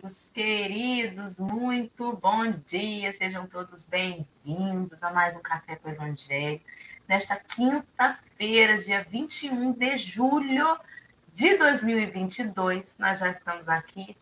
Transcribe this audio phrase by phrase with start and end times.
[0.00, 6.60] amigos queridos, muito bom dia, sejam todos bem-vindos a mais um Café com o Evangelho.
[7.06, 10.78] Nesta quinta-feira, dia 21 de julho
[11.34, 14.16] de 2022, nós já estamos aqui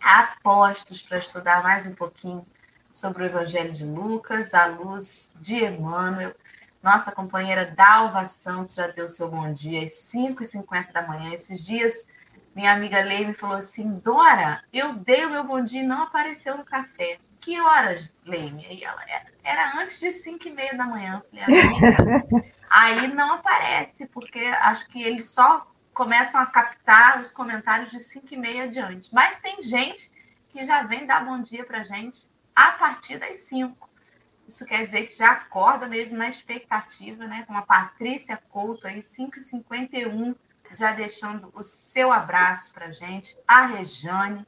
[0.00, 2.44] apostos para estudar mais um pouquinho
[2.92, 6.34] sobre o Evangelho de Lucas, à luz de Emmanuel.
[6.82, 11.32] Nossa companheira Dalva Santos já deu seu bom dia às 5h50 da manhã.
[11.32, 12.08] Esses dias
[12.54, 16.56] minha amiga Leime falou assim: Dora, eu dei o meu bom dia e não apareceu
[16.56, 17.18] no café.
[17.40, 18.66] Que horas, Leime?
[18.70, 19.04] E ela
[19.42, 21.22] era antes de 5 e meia da manhã.
[21.30, 21.44] Falei,
[22.70, 28.32] aí não aparece, porque acho que eles só começam a captar os comentários de 5
[28.32, 29.12] e meia adiante.
[29.12, 30.10] Mas tem gente
[30.48, 33.90] que já vem dar bom dia para gente a partir das 5.
[34.46, 37.44] Isso quer dizer que já acorda mesmo na expectativa, né?
[37.46, 40.34] Com a Patrícia Couto aí, 5h51
[40.74, 44.46] já deixando o seu abraço para gente, a Rejane,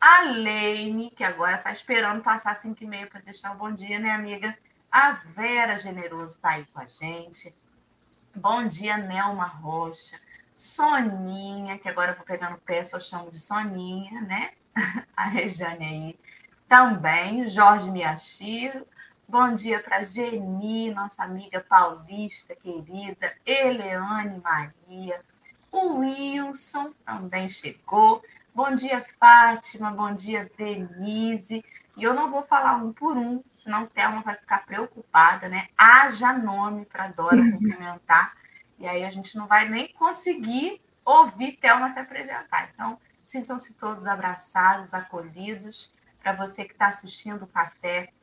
[0.00, 3.98] a Leime, que agora está esperando passar 5 e meia para deixar um bom dia,
[3.98, 4.56] né, amiga?
[4.90, 7.54] A Vera Generoso está aí com a gente.
[8.34, 10.18] Bom dia, Nelma Rocha.
[10.54, 14.52] Soninha, que agora eu vou pegar no pé, só chamo de Soninha, né?
[15.16, 16.18] A Rejane aí.
[16.68, 18.86] Também, Jorge Miachiro.
[19.28, 25.20] Bom dia para Geni, nossa amiga paulista querida, Eleane Maria.
[25.78, 28.24] O Wilson também chegou.
[28.54, 29.90] Bom dia, Fátima.
[29.90, 31.62] Bom dia, Denise.
[31.94, 35.68] E eu não vou falar um por um, senão Thelma vai ficar preocupada, né?
[35.76, 38.34] Haja nome para Dora cumprimentar.
[38.78, 42.70] E aí a gente não vai nem conseguir ouvir Thelma se apresentar.
[42.72, 45.94] Então, sintam-se todos abraçados, acolhidos.
[46.22, 48.14] Para você que está assistindo o café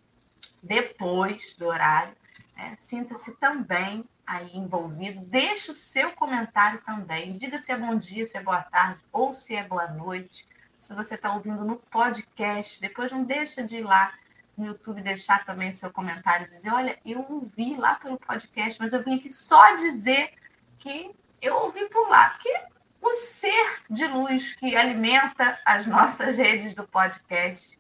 [0.64, 2.16] depois do horário,
[2.58, 2.76] né?
[2.80, 5.22] sinta-se também aí envolvido.
[5.22, 7.38] Deixe o seu comentário também.
[7.38, 10.48] Diga se é bom dia, se é boa tarde ou se é boa noite.
[10.78, 14.14] Se você está ouvindo no podcast, depois não deixa de ir lá
[14.58, 18.94] no YouTube deixar também o seu comentário, dizer, olha, eu ouvi lá pelo podcast, mas
[18.94, 20.34] eu vim aqui só dizer
[20.78, 22.54] que eu ouvi por lá, porque
[23.02, 27.80] o ser de luz que alimenta as nossas redes do podcast,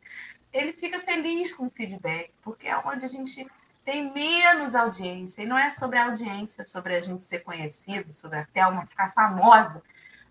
[0.51, 3.47] ele fica feliz com o feedback, porque é onde a gente
[3.83, 5.43] tem menos audiência.
[5.43, 9.11] E não é sobre a audiência, sobre a gente ser conhecido, sobre a Thelma ficar
[9.13, 9.83] famosa,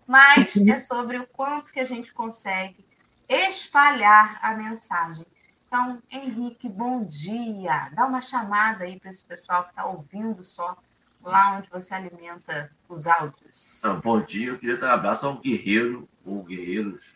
[0.07, 0.73] mas uhum.
[0.73, 2.85] é sobre o quanto que a gente consegue
[3.27, 5.25] espalhar a mensagem.
[5.67, 7.89] Então, Henrique, bom dia.
[7.93, 10.77] Dá uma chamada aí para esse pessoal que está ouvindo só
[11.23, 13.83] lá onde você alimenta os áudios.
[13.83, 17.15] Ah, bom dia, eu queria dar um abraço ao guerreiro, ou guerreiros,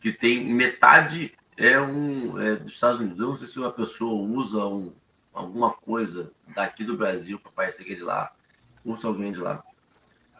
[0.00, 3.20] que tem metade é um é, dos Estados Unidos.
[3.20, 4.92] Eu não sei se uma pessoa usa um
[5.34, 8.32] alguma coisa daqui do Brasil para parecer que é de lá,
[8.84, 9.62] ouça alguém de lá.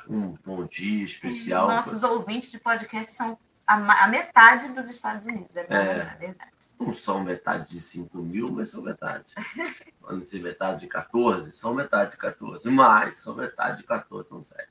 [0.08, 1.70] Um bom dia especial.
[1.70, 6.16] E nossos ouvintes de podcast são a, a, metade dos Estados Unidos, é, é, é
[6.18, 6.50] verdade.
[6.78, 9.34] Não são metade de 5 mil, mas são metade.
[10.00, 12.68] Podem ser metade de 14, são metade de 14.
[12.70, 14.68] Mais, são metade de 14, são 7.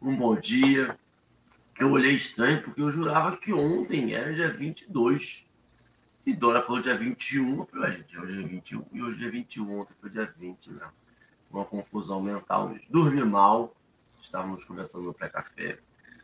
[0.00, 0.98] Um bom dia.
[1.78, 5.46] Eu olhei estranho porque eu jurava que ontem era dia 22.
[6.24, 9.80] E Dora falou dia 21, eu falei, gente, hoje é 21, e hoje é 21,
[9.80, 10.88] ontem foi dia 20, né?
[11.50, 12.72] Uma confusão mental.
[12.88, 13.74] Dormi mal,
[14.20, 15.80] estávamos conversando no pré-café,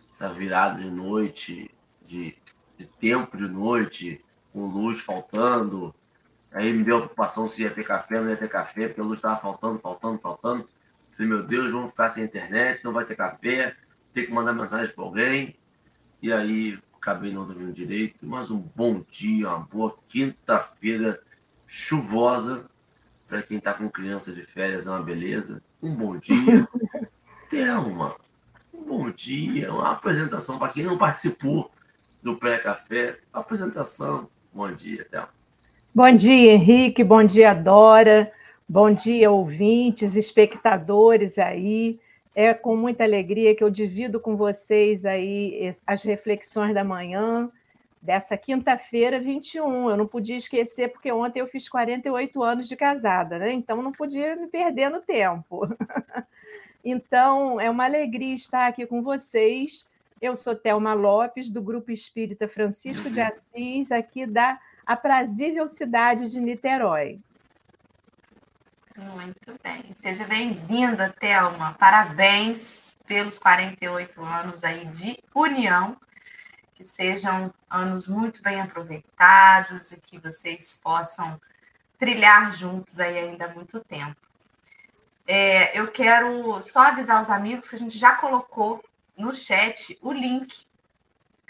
[0.08, 1.68] essa virada de noite,
[2.00, 2.36] de,
[2.78, 5.92] de, tempo de noite, com luz faltando.
[6.52, 9.04] Aí me deu a preocupação se ia ter café, não ia ter café, porque a
[9.04, 10.68] luz estava faltando, faltando, faltando.
[11.10, 13.76] Falei, meu Deus, vamos ficar sem internet, não vai ter café,
[14.12, 15.58] tem que mandar mensagem para alguém.
[16.22, 21.18] E aí acabei não dormindo direito, mas um bom dia, uma boa quinta-feira
[21.66, 22.66] chuvosa
[23.28, 25.62] para quem está com criança de férias, é uma beleza.
[25.82, 26.66] Um bom dia.
[27.48, 28.16] Thelma,
[28.72, 31.70] um bom dia, uma apresentação para quem não participou
[32.22, 33.18] do pré-café.
[33.32, 35.28] Apresentação, bom dia, Thelma.
[35.94, 38.30] Bom dia, Henrique, bom dia, Dora,
[38.68, 42.00] bom dia, ouvintes, espectadores aí.
[42.40, 47.50] É com muita alegria que eu divido com vocês aí as reflexões da manhã
[48.00, 49.90] dessa quinta-feira 21.
[49.90, 53.50] Eu não podia esquecer porque ontem eu fiz 48 anos de casada, né?
[53.50, 55.66] Então não podia me perder no tempo.
[56.84, 59.90] então, é uma alegria estar aqui com vocês.
[60.22, 66.38] Eu sou Thelma Lopes, do Grupo Espírita Francisco de Assis, aqui da aprazível cidade de
[66.40, 67.18] Niterói.
[68.98, 69.94] Muito bem.
[69.94, 71.72] Seja bem-vinda, Thelma.
[71.74, 75.96] Parabéns pelos 48 anos aí de união.
[76.74, 81.40] Que sejam anos muito bem aproveitados e que vocês possam
[81.96, 84.20] trilhar juntos aí ainda há muito tempo.
[85.28, 88.84] É, eu quero só avisar os amigos que a gente já colocou
[89.16, 90.66] no chat o link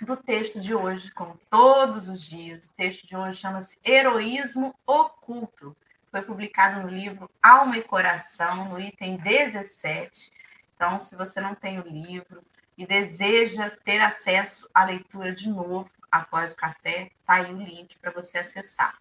[0.02, 2.66] do texto de hoje, como todos os dias.
[2.66, 5.74] O texto de hoje chama-se Heroísmo Oculto.
[6.10, 10.30] Foi publicado no livro Alma e Coração, no item 17.
[10.74, 12.40] Então, se você não tem o livro
[12.76, 17.98] e deseja ter acesso à leitura de novo após o café, tá aí o link
[17.98, 18.94] para você acessar.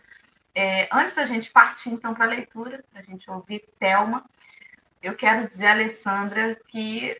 [0.53, 4.25] É, antes da gente partir, então, para a leitura, para a gente ouvir Thelma,
[5.01, 7.15] eu quero dizer, Alessandra, que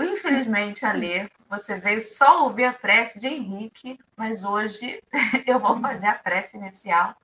[0.00, 5.02] infelizmente, a ler, você veio só ouvir a prece de Henrique, mas hoje
[5.46, 7.16] eu vou fazer a prece inicial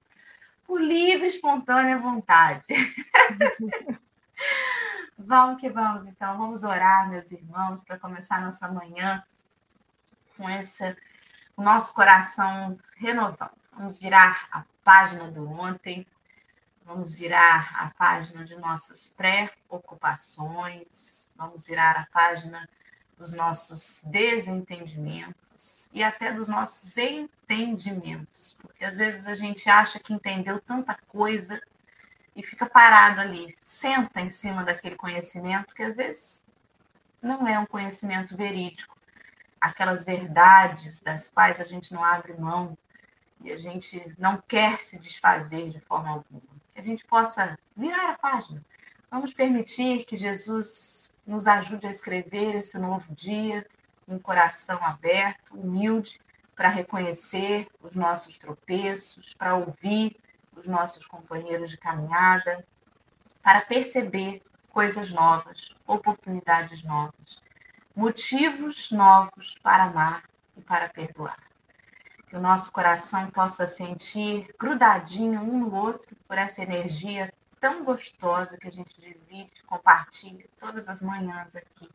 [0.67, 2.69] por livre, espontânea vontade.
[5.19, 6.39] vamos que vamos, então.
[6.39, 9.23] Vamos orar, meus irmãos, para começar nossa manhã
[10.37, 10.97] com esse,
[11.57, 13.57] o nosso coração renovado.
[13.73, 16.07] Vamos virar a página do ontem,
[16.85, 22.69] vamos virar a página de nossas preocupações, vamos virar a página
[23.17, 30.13] dos nossos desentendimentos e até dos nossos entendimentos, porque às vezes a gente acha que
[30.13, 31.61] entendeu tanta coisa
[32.35, 36.45] e fica parado ali, senta em cima daquele conhecimento que às vezes
[37.23, 38.97] não é um conhecimento verídico.
[39.61, 42.77] Aquelas verdades das quais a gente não abre mão
[43.43, 46.43] e a gente não quer se desfazer de forma alguma.
[46.75, 48.63] Que a gente possa virar a página.
[49.11, 53.67] Vamos permitir que Jesus nos ajude a escrever esse novo dia,
[54.07, 56.21] um coração aberto, humilde,
[56.55, 60.17] para reconhecer os nossos tropeços, para ouvir
[60.57, 62.65] os nossos companheiros de caminhada,
[63.43, 67.43] para perceber coisas novas, oportunidades novas,
[67.95, 70.25] motivos novos para amar
[70.57, 71.39] e para perdoar.
[72.29, 77.33] Que o nosso coração possa sentir grudadinho um no outro por essa energia
[77.65, 81.89] tão gostosa que a gente divide, compartilha todas as manhãs aqui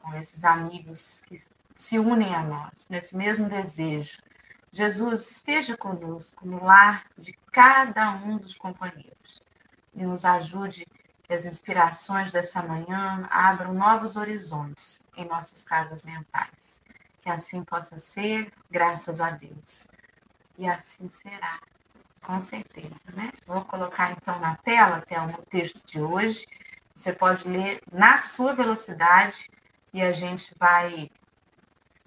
[0.00, 1.36] com esses amigos que
[1.74, 4.22] se unem a nós nesse mesmo desejo.
[4.70, 9.42] Jesus esteja conosco no lar de cada um dos companheiros
[9.92, 10.86] e nos ajude
[11.24, 16.80] que as inspirações dessa manhã abram novos horizontes em nossas casas mentais.
[17.20, 19.88] Que assim possa ser, graças a Deus.
[20.56, 21.58] E assim será.
[22.22, 23.32] Com certeza, né?
[23.46, 26.46] Vou colocar então na tela, até o texto de hoje.
[26.94, 29.50] Você pode ler na sua velocidade
[29.92, 31.10] e a gente vai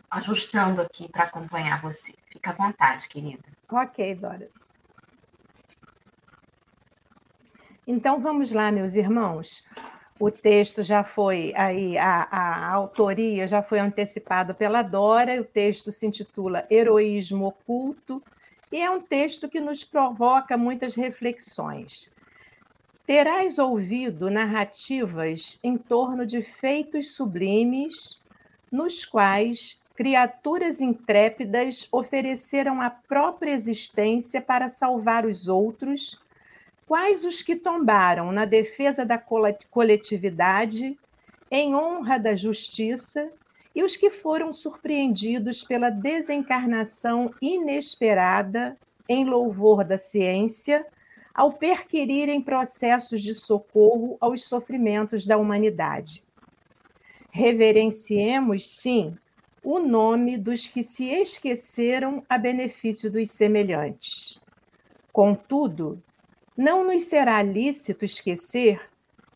[0.09, 2.13] ajustando aqui para acompanhar você.
[2.31, 3.43] Fica à vontade, querida.
[3.69, 4.49] Ok, Dora.
[7.85, 9.63] Então vamos lá, meus irmãos.
[10.17, 15.41] O texto já foi aí, a, a autoria já foi antecipada pela Dora.
[15.41, 18.23] O texto se intitula Heroísmo Oculto
[18.71, 22.09] e é um texto que nos provoca muitas reflexões.
[23.05, 28.19] Terás ouvido narrativas em torno de feitos sublimes,
[28.71, 36.19] nos quais criaturas intrépidas ofereceram a própria existência para salvar os outros,
[36.87, 39.17] quais os que tombaram na defesa da
[39.69, 40.97] coletividade,
[41.49, 43.31] em honra da justiça
[43.75, 48.77] e os que foram surpreendidos pela desencarnação inesperada
[49.07, 50.85] em louvor da ciência,
[51.33, 56.23] ao perquirirem processos de socorro aos sofrimentos da humanidade.
[57.29, 59.17] Reverenciemos, sim,
[59.61, 64.39] o nome dos que se esqueceram a benefício dos semelhantes.
[65.11, 66.01] Contudo,
[66.55, 68.79] não nos será lícito esquecer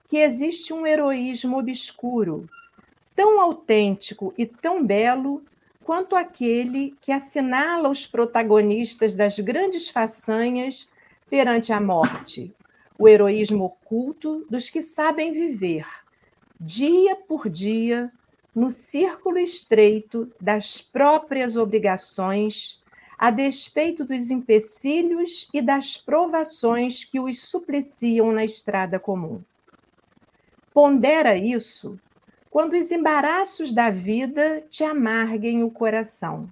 [0.07, 2.49] que existe um heroísmo obscuro
[3.19, 5.43] tão autêntico e tão belo
[5.83, 10.89] quanto aquele que assinala os protagonistas das grandes façanhas
[11.29, 12.55] perante a morte,
[12.97, 15.85] o heroísmo oculto dos que sabem viver,
[16.57, 18.09] dia por dia,
[18.55, 22.81] no círculo estreito das próprias obrigações,
[23.17, 29.41] a despeito dos empecilhos e das provações que os supliciam na estrada comum.
[30.73, 31.99] Pondera isso
[32.49, 36.49] quando os embaraços da vida te amarguem o coração.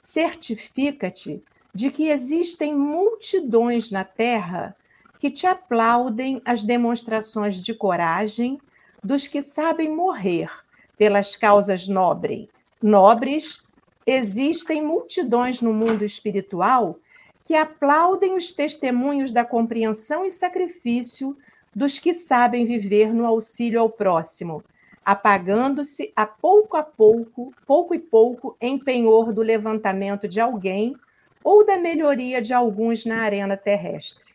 [0.00, 1.42] Certifica-te
[1.74, 4.76] de que existem multidões na terra
[5.20, 8.58] que te aplaudem as demonstrações de coragem
[9.02, 10.50] dos que sabem morrer
[10.96, 12.48] pelas causas nobres.
[12.82, 13.62] Nobres,
[14.06, 16.98] existem multidões no mundo espiritual
[17.44, 21.36] que aplaudem os testemunhos da compreensão e sacrifício
[21.74, 24.64] dos que sabem viver no auxílio ao próximo,
[25.04, 30.94] apagando-se a pouco a pouco, pouco e pouco, em penhor do levantamento de alguém
[31.42, 34.34] ou da melhoria de alguns na arena terrestre.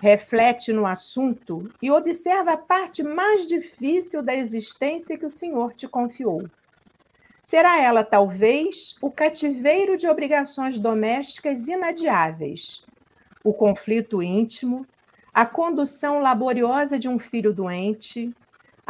[0.00, 5.86] Reflete no assunto e observa a parte mais difícil da existência que o Senhor te
[5.86, 6.48] confiou.
[7.42, 12.84] Será ela, talvez, o cativeiro de obrigações domésticas inadiáveis,
[13.44, 14.86] o conflito íntimo,
[15.32, 18.34] a condução laboriosa de um filho doente,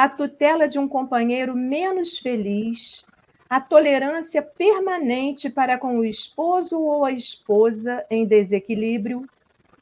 [0.01, 3.05] a tutela de um companheiro menos feliz,
[3.51, 9.29] a tolerância permanente para com o esposo ou a esposa em desequilíbrio,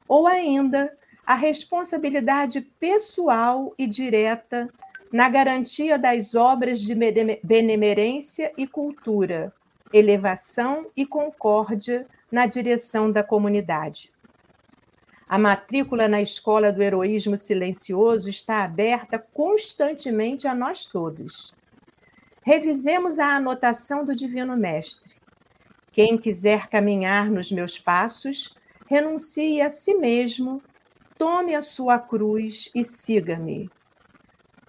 [0.09, 0.93] ou ainda
[1.25, 4.69] a responsabilidade pessoal e direta
[5.13, 6.97] na garantia das obras de
[7.45, 9.53] benemerência e cultura,
[9.93, 14.11] elevação e concórdia na direção da comunidade.
[15.29, 21.55] A matrícula na Escola do Heroísmo Silencioso está aberta constantemente a nós todos.
[22.43, 25.17] Revisemos a anotação do Divino Mestre.
[25.93, 28.57] Quem quiser caminhar nos meus passos,
[28.87, 30.63] renuncie a si mesmo,
[31.19, 33.69] tome a sua cruz e siga-me.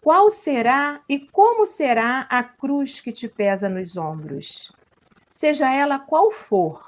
[0.02, 4.74] Qual será e como será a cruz que te pesa nos ombros?
[5.30, 6.84] Seja ela qual for,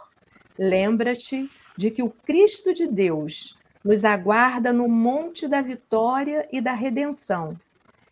[0.59, 6.73] lembra-te de que o Cristo de Deus nos aguarda no monte da vitória e da
[6.73, 7.59] redenção,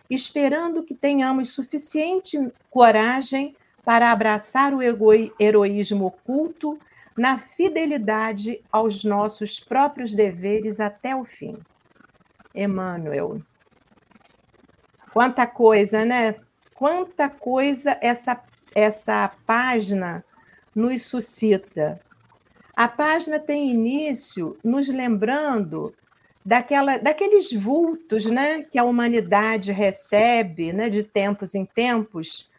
[0.10, 6.80] esperando que tenhamos suficiente coragem para abraçar o heroísmo oculto
[7.18, 11.58] na fidelidade aos nossos próprios deveres até o fim.
[12.54, 13.42] Emmanuel.
[15.12, 16.36] Quanta coisa, né?
[16.74, 18.42] Quanta coisa essa,
[18.74, 20.24] essa página
[20.74, 22.00] nos suscita.
[22.80, 25.94] A página tem início nos lembrando
[26.46, 32.50] daquela, daqueles vultos né, que a humanidade recebe né, de tempos em tempos,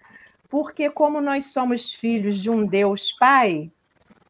[0.50, 3.70] porque, como nós somos filhos de um Deus Pai,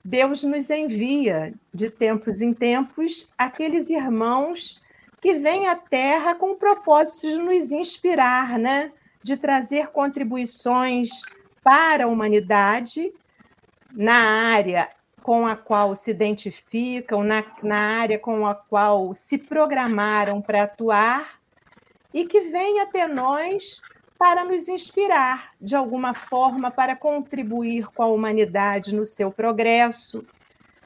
[0.04, 4.80] Deus nos envia de tempos em tempos aqueles irmãos
[5.20, 8.92] que vêm à Terra com o propósito de nos inspirar, né?
[9.24, 11.10] de trazer contribuições
[11.64, 13.12] para a humanidade
[13.92, 14.88] na área
[15.22, 21.40] com a qual se identificam, na, na área com a qual se programaram para atuar
[22.12, 23.80] e que vem até nós
[24.18, 30.26] para nos inspirar, de alguma forma, para contribuir com a humanidade no seu progresso.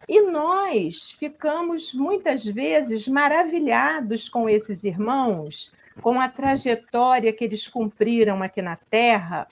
[0.08, 8.42] E nós ficamos muitas vezes maravilhados com esses irmãos, com a trajetória que eles cumpriram
[8.42, 9.48] aqui na Terra,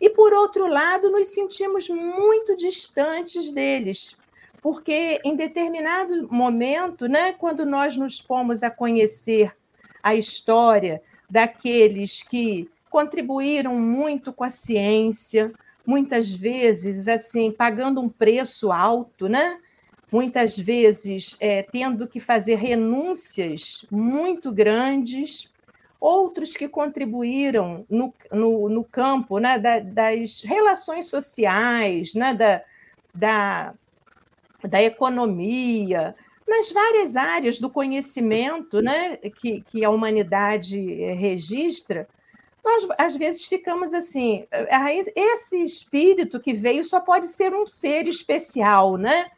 [0.00, 4.16] e, por outro lado, nos sentimos muito distantes deles,
[4.62, 9.54] porque em determinado momento, né, quando nós nos pomos a conhecer
[10.02, 15.52] a história daqueles que contribuíram muito com a ciência,
[15.84, 19.58] muitas vezes assim pagando um preço alto, né?
[20.10, 25.50] Muitas vezes é, tendo que fazer renúncias muito grandes
[26.00, 32.62] outros que contribuíram no, no, no campo né, da, das relações sociais, né, da,
[33.14, 33.74] da,
[34.62, 36.14] da economia,
[36.46, 42.08] nas várias áreas do conhecimento né, que, que a humanidade eh, registra,
[42.64, 48.06] nós às vezes ficamos assim, ah, esse espírito que veio só pode ser um ser
[48.06, 49.30] especial, né?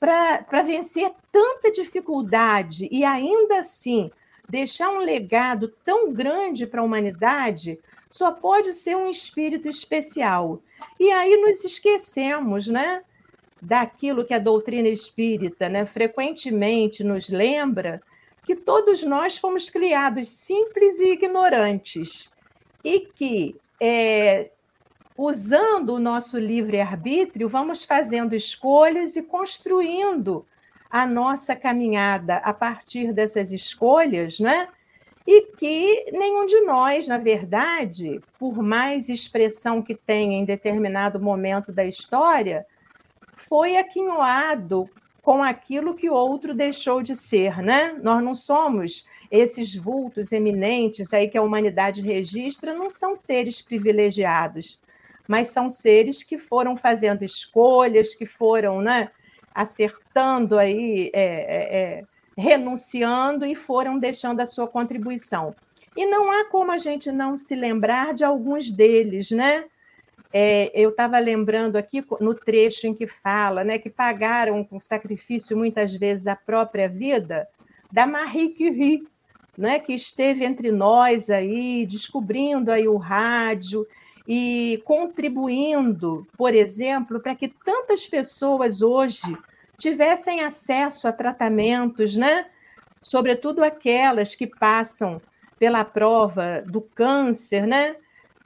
[0.00, 4.10] Para vencer tanta dificuldade e ainda assim
[4.48, 7.78] deixar um legado tão grande para a humanidade
[8.08, 10.62] só pode ser um espírito especial.
[10.98, 13.02] E aí nos esquecemos, né?
[13.60, 18.00] Daquilo que a doutrina espírita, né, frequentemente nos lembra
[18.44, 22.32] que todos nós fomos criados simples e ignorantes
[22.84, 24.50] e que é,
[25.16, 30.46] usando o nosso livre-arbítrio, vamos fazendo escolhas e construindo
[30.90, 34.68] a nossa caminhada a partir dessas escolhas, né?
[35.26, 41.70] E que nenhum de nós, na verdade, por mais expressão que tenha em determinado momento
[41.70, 42.64] da história,
[43.36, 44.88] foi aquinhoado
[45.22, 47.94] com aquilo que outro deixou de ser, né?
[48.02, 54.80] Nós não somos esses vultos eminentes aí que a humanidade registra, não são seres privilegiados,
[55.26, 59.10] mas são seres que foram fazendo escolhas, que foram, né,
[59.54, 62.04] acertando aí, é, é, é,
[62.36, 65.54] renunciando e foram deixando a sua contribuição.
[65.96, 69.64] E não há como a gente não se lembrar de alguns deles, né?
[70.32, 75.56] É, eu estava lembrando aqui no trecho em que fala né, que pagaram com sacrifício
[75.56, 77.48] muitas vezes a própria vida
[77.90, 79.08] da Marie Curie,
[79.56, 83.86] né, que esteve entre nós aí, descobrindo aí o rádio
[84.28, 89.36] e contribuindo, por exemplo, para que tantas pessoas hoje
[89.78, 92.46] tivessem acesso a tratamentos, né?
[93.00, 95.20] Sobretudo aquelas que passam
[95.58, 97.96] pela prova do câncer, né?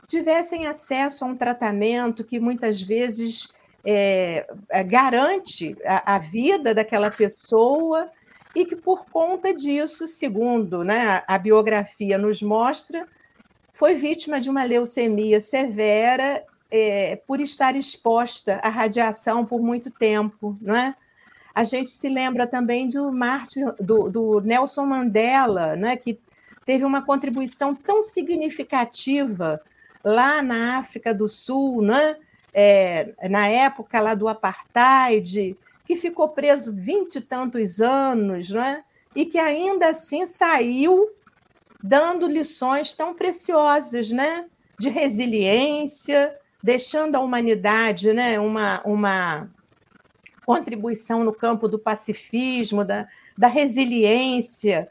[0.07, 7.11] tivessem acesso a um tratamento que muitas vezes é, é, garante a, a, vida daquela
[7.11, 8.11] pessoa
[8.55, 13.07] e que, por conta disso, segundo né, a biografia nos mostra,
[13.83, 20.57] foi vítima de uma leucemia severa é, por estar exposta à radiação por muito tempo.
[20.61, 20.95] Né?
[21.53, 26.17] A gente se lembra também do, Martin, do, do Nelson Mandela, né, que
[26.65, 29.61] teve uma contribuição tão significativa
[30.05, 32.15] lá na África do Sul, né?
[32.55, 38.85] É, na época lá do apartheid, que ficou preso vinte e tantos anos, né?
[39.15, 41.11] e que ainda assim saiu
[41.83, 44.47] dando lições tão preciosas né?
[44.79, 48.39] de resiliência, deixando a humanidade né?
[48.39, 49.51] uma, uma
[50.47, 54.89] contribuição no campo do pacifismo, da, da resiliência,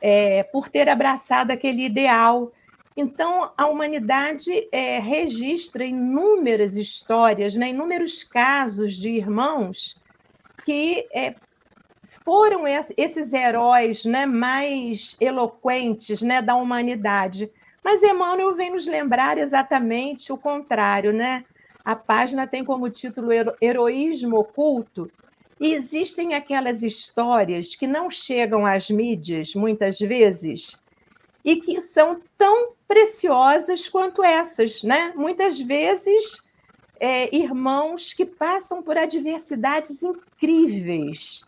[0.00, 2.52] é, por ter abraçado aquele ideal
[2.96, 9.96] então, a humanidade é, registra inúmeras histórias, né, inúmeros casos de irmãos
[10.64, 11.34] que é,
[12.24, 17.50] foram esses heróis né, mais eloquentes né, da humanidade.
[17.84, 21.12] Mas Emmanuel vem nos lembrar exatamente o contrário.
[21.12, 21.44] Né?
[21.84, 23.28] A página tem como título
[23.60, 25.10] Heroísmo Oculto,
[25.60, 30.82] e existem aquelas histórias que não chegam às mídias, muitas vezes,
[31.44, 35.12] e que são tão preciosas quanto essas, né?
[35.14, 36.42] Muitas vezes
[36.98, 41.44] é, irmãos que passam por adversidades incríveis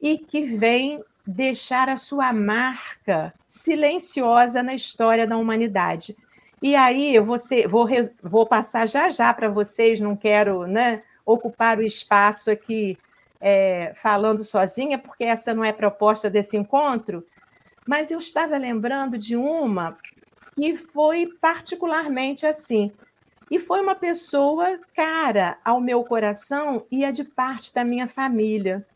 [0.00, 6.16] e que vêm deixar a sua marca silenciosa na história da humanidade.
[6.62, 7.88] E aí eu vou, ser, vou,
[8.22, 12.98] vou passar já já para vocês, não quero né, ocupar o espaço aqui
[13.40, 17.24] é, falando sozinha, porque essa não é proposta desse encontro,
[17.86, 19.96] mas eu estava lembrando de uma
[20.54, 22.92] que foi particularmente assim.
[23.50, 28.86] E foi uma pessoa cara ao meu coração e é de parte da minha família.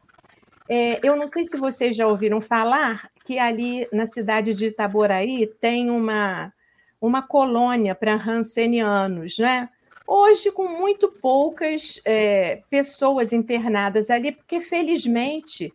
[0.68, 5.46] É, eu não sei se vocês já ouviram falar que ali na cidade de Itaboraí
[5.60, 6.52] tem uma,
[7.00, 9.68] uma colônia para rancenianos, né?
[10.06, 15.72] Hoje, com muito poucas é, pessoas internadas ali, porque felizmente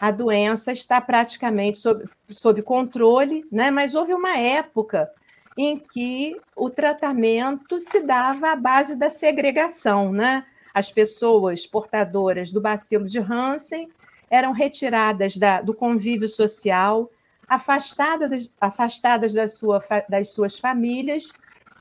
[0.00, 3.70] a doença está praticamente sob, sob controle, né?
[3.70, 5.10] mas houve uma época
[5.56, 10.12] em que o tratamento se dava à base da segregação.
[10.12, 10.44] Né?
[10.74, 13.88] As pessoas portadoras do bacilo de Hansen
[14.30, 17.10] eram retiradas da, do convívio social,
[17.48, 21.32] afastadas, afastadas da sua, das suas famílias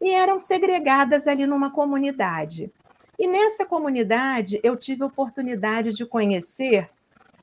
[0.02, 2.72] e eram segregadas ali numa comunidade.
[3.18, 6.90] E nessa comunidade eu tive a oportunidade de conhecer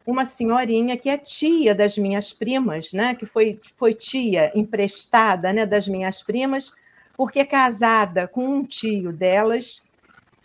[0.07, 3.15] uma senhorinha que é tia das minhas primas, né?
[3.15, 5.67] que foi, foi tia emprestada né?
[5.67, 6.73] das minhas primas,
[7.17, 9.83] porque é casada com um tio delas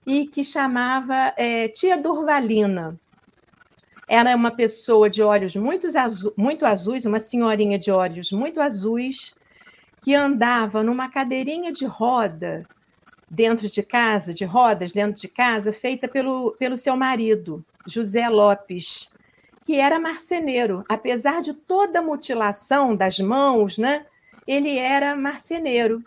[0.06, 3.00] e que chamava é, tia Durvalina.
[4.14, 9.34] Era uma pessoa de olhos muito, azu muito azuis, uma senhorinha de olhos muito azuis,
[10.02, 12.68] que andava numa cadeirinha de roda
[13.30, 19.14] dentro de casa, de rodas dentro de casa, feita pelo, pelo seu marido, José Lopes,
[19.66, 20.84] que era marceneiro.
[20.90, 24.06] Apesar de toda a mutilação das mãos, né,
[24.46, 26.04] ele era marceneiro.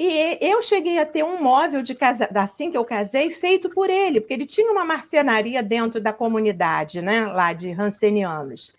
[0.00, 3.90] E eu cheguei a ter um móvel de casa, assim que eu casei, feito por
[3.90, 8.72] ele, porque ele tinha uma marcenaria dentro da comunidade, né, lá de Hansenianos.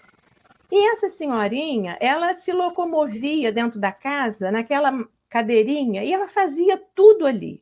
[0.71, 4.93] E essa senhorinha, ela se locomovia dentro da casa, naquela
[5.27, 7.62] cadeirinha, e ela fazia tudo ali.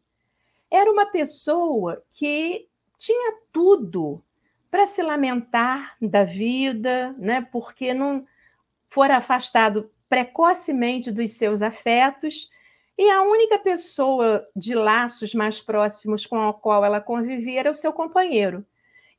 [0.70, 4.24] Era uma pessoa que tinha tudo
[4.70, 7.42] para se lamentar da vida, né?
[7.52, 8.24] porque não
[8.88, 12.52] for afastado precocemente dos seus afetos,
[12.98, 17.76] e a única pessoa de laços mais próximos com a qual ela convivia era o
[17.76, 18.66] seu companheiro.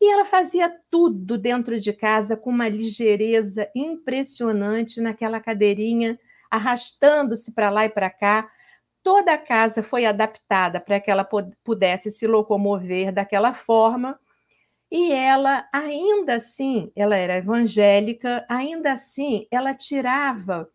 [0.00, 6.18] E ela fazia tudo dentro de casa com uma ligeireza impressionante naquela cadeirinha,
[6.50, 8.50] arrastando-se para lá e para cá.
[9.02, 11.28] Toda a casa foi adaptada para que ela
[11.64, 14.18] pudesse se locomover daquela forma
[14.90, 20.68] e ela, ainda assim, ela era evangélica, ainda assim, ela tirava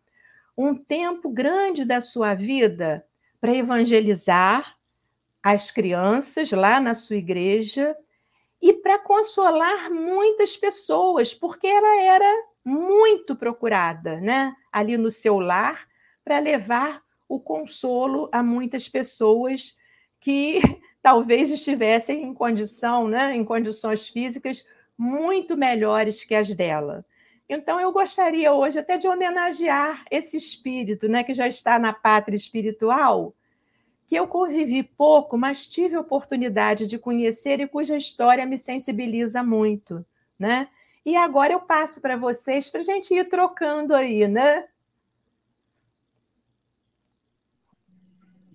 [0.56, 3.04] um tempo grande da sua vida
[3.40, 4.76] para evangelizar
[5.42, 7.94] as crianças lá na sua igreja
[8.60, 14.54] e para consolar muitas pessoas, porque ela era muito procurada, né?
[14.72, 15.86] Ali no seu lar
[16.24, 19.76] para levar o consolo a muitas pessoas
[20.20, 20.60] que
[21.02, 27.04] talvez estivessem em condição, né, em condições físicas muito melhores que as dela.
[27.48, 32.36] Então, eu gostaria hoje até de homenagear esse espírito, né, que já está na pátria
[32.36, 33.34] espiritual,
[34.06, 40.04] que eu convivi pouco, mas tive oportunidade de conhecer e cuja história me sensibiliza muito,
[40.38, 40.68] né?
[41.04, 44.64] E agora eu passo para vocês para a gente ir trocando aí, né?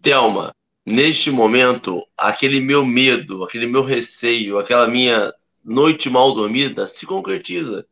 [0.02, 7.06] Thelma, neste momento, aquele meu medo, aquele meu receio, aquela minha noite mal dormida se
[7.06, 7.86] concretiza.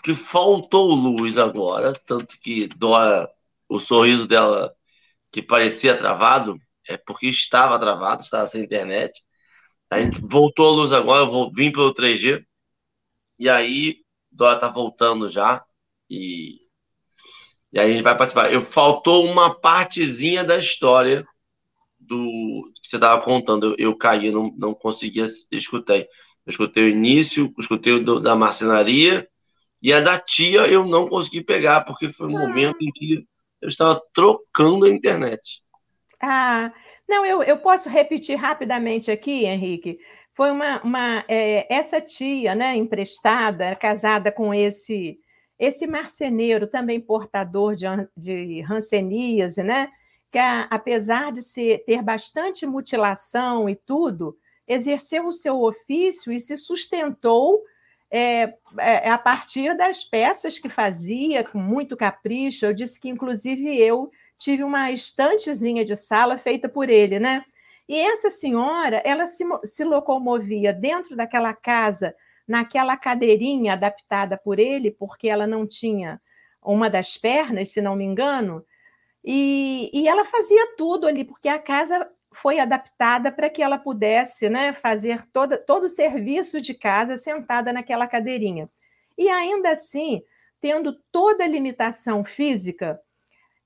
[0.00, 3.30] Porque faltou luz agora, tanto que Dora,
[3.68, 4.74] o sorriso dela
[5.30, 6.58] que parecia travado,
[6.88, 9.22] é porque estava travado, estava sem internet.
[9.90, 12.42] A gente voltou a luz agora, eu vou vir pelo 3G.
[13.38, 13.98] E aí,
[14.32, 15.62] Dora tá voltando já.
[16.08, 16.60] E,
[17.70, 18.50] e aí a gente vai participar.
[18.50, 21.26] Eu faltou uma partezinha da história
[21.98, 23.74] do que você estava contando.
[23.78, 25.98] Eu, eu caí, não, não conseguia escutar.
[25.98, 26.06] Eu
[26.46, 29.28] escutei o início, escutei o do, da marcenaria
[29.82, 32.46] e a da tia eu não consegui pegar, porque foi um ah.
[32.46, 33.26] momento em que
[33.60, 35.62] eu estava trocando a internet.
[36.20, 36.72] Ah,
[37.08, 39.98] não, eu, eu posso repetir rapidamente aqui, Henrique.
[40.32, 45.18] Foi uma, uma é, essa tia, né, emprestada, casada com esse
[45.60, 47.84] esse marceneiro, também portador de,
[48.16, 49.90] de hanseníase, né?
[50.32, 56.40] Que a, apesar de ser, ter bastante mutilação e tudo, exerceu o seu ofício e
[56.40, 57.62] se sustentou
[58.10, 62.66] é, é, a partir das peças que fazia com muito capricho.
[62.66, 67.44] Eu disse que, inclusive, eu tive uma estantezinha de sala feita por ele, né?
[67.88, 72.14] E essa senhora, ela se, se locomovia dentro daquela casa,
[72.46, 76.20] naquela cadeirinha adaptada por ele, porque ela não tinha
[76.62, 78.64] uma das pernas, se não me engano,
[79.24, 84.48] e, e ela fazia tudo ali, porque a casa foi adaptada para que ela pudesse
[84.48, 88.70] né, fazer toda, todo o serviço de casa sentada naquela cadeirinha.
[89.18, 90.22] E ainda assim,
[90.60, 93.00] tendo toda a limitação física,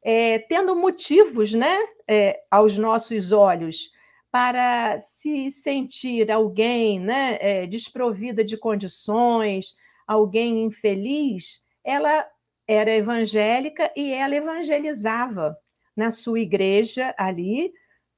[0.03, 3.93] é, tendo motivos né, é, aos nossos olhos
[4.31, 12.27] para se sentir alguém né, é, desprovida de condições, alguém infeliz, ela
[12.67, 15.57] era evangélica e ela evangelizava
[15.95, 17.73] na sua igreja ali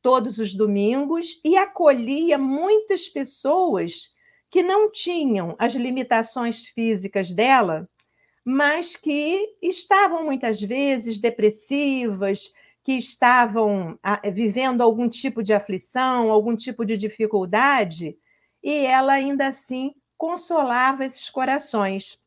[0.07, 4.15] todos os domingos e acolhia muitas pessoas
[4.49, 7.89] que não tinham as limitações físicas dela
[8.49, 16.55] mas que estavam muitas vezes depressivas, que estavam ah, vivendo algum tipo de aflição, algum
[16.55, 18.17] tipo de dificuldade,
[18.63, 22.21] e ela ainda assim consolava esses corações.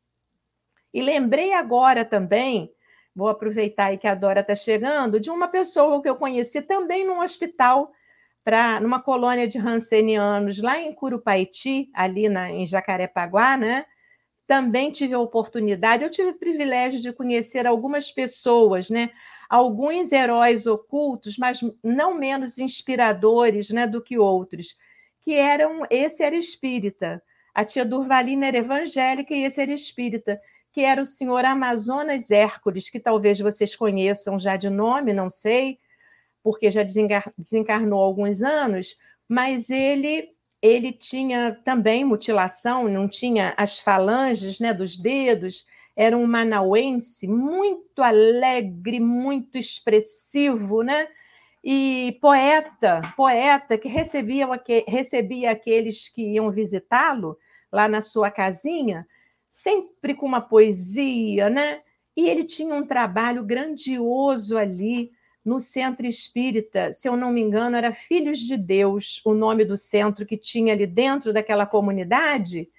[0.94, 2.70] E lembrei agora também,
[3.20, 7.06] vou aproveitar aí que a Dora está chegando, de uma pessoa que eu conheci também
[7.06, 7.92] num hospital,
[8.44, 13.86] pra, numa colônia de rancenianos lá em Curupaiti, ali na, em Jacarepaguá, né?
[14.50, 19.12] também tive a oportunidade, eu tive o privilégio de conhecer algumas pessoas, né?
[19.48, 24.76] Alguns heróis ocultos, mas não menos inspiradores, né, do que outros,
[25.22, 27.22] que eram esse era espírita.
[27.54, 30.42] A tia Durvalina era evangélica e esse era espírita,
[30.80, 35.78] que era o senhor Amazonas Hércules, que talvez vocês conheçam já de nome, não sei,
[36.42, 36.84] porque já
[37.38, 40.30] desencarnou há alguns anos, mas ele
[40.62, 45.66] ele tinha também mutilação, não tinha as falanges né, dos dedos,
[45.98, 51.10] era um manauense muito alegre, muito expressivo, né?
[51.62, 54.48] E poeta, poeta que recebia,
[54.88, 57.38] recebia aqueles que iam visitá-lo
[57.70, 59.06] lá na sua casinha,
[59.50, 61.82] sempre com uma poesia, né?
[62.16, 65.12] E ele tinha um trabalho grandioso ali,
[65.44, 69.76] no centro espírita, se eu não me engano, era Filhos de Deus, o nome do
[69.76, 72.70] centro que tinha ali dentro daquela comunidade.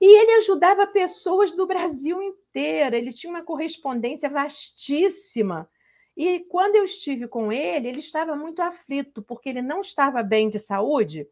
[0.00, 5.68] E ele ajudava pessoas do Brasil inteiro, ele tinha uma correspondência vastíssima.
[6.16, 10.48] E quando eu estive com ele, ele estava muito aflito, porque ele não estava bem
[10.48, 11.28] de saúde.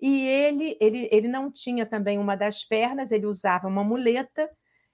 [0.00, 4.48] E ele, ele, ele não tinha também uma das pernas, ele usava uma muleta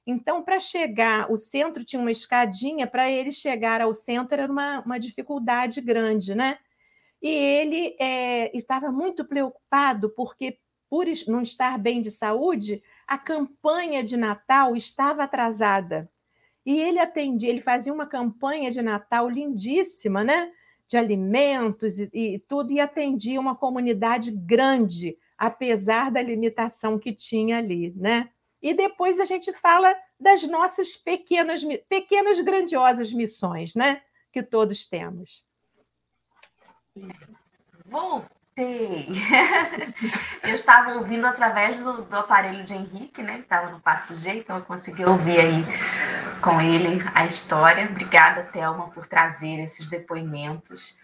[0.07, 4.81] então, para chegar, o centro tinha uma escadinha, para ele chegar ao centro era uma,
[4.83, 6.59] uma dificuldade grande, né?
[7.21, 14.05] E ele é, estava muito preocupado, porque, por não estar bem de saúde, a campanha
[14.05, 16.09] de Natal estava atrasada.
[16.65, 20.53] E ele atendia, ele fazia uma campanha de Natal lindíssima, né?
[20.89, 27.59] De alimentos e, e tudo, e atendia uma comunidade grande, apesar da limitação que tinha
[27.59, 28.31] ali, né?
[28.67, 34.03] e depois a gente fala das nossas pequenas, pequenas grandiosas missões, né?
[34.33, 35.45] Que todos temos.
[37.85, 39.07] Voltei!
[40.43, 43.37] eu estava ouvindo através do, do, aparelho de Henrique, né?
[43.37, 45.65] Que estava no 4G, então eu consegui ouvir aí
[46.41, 47.87] com ele a história.
[47.87, 50.99] Obrigada, Thelma, por trazer esses depoimentos.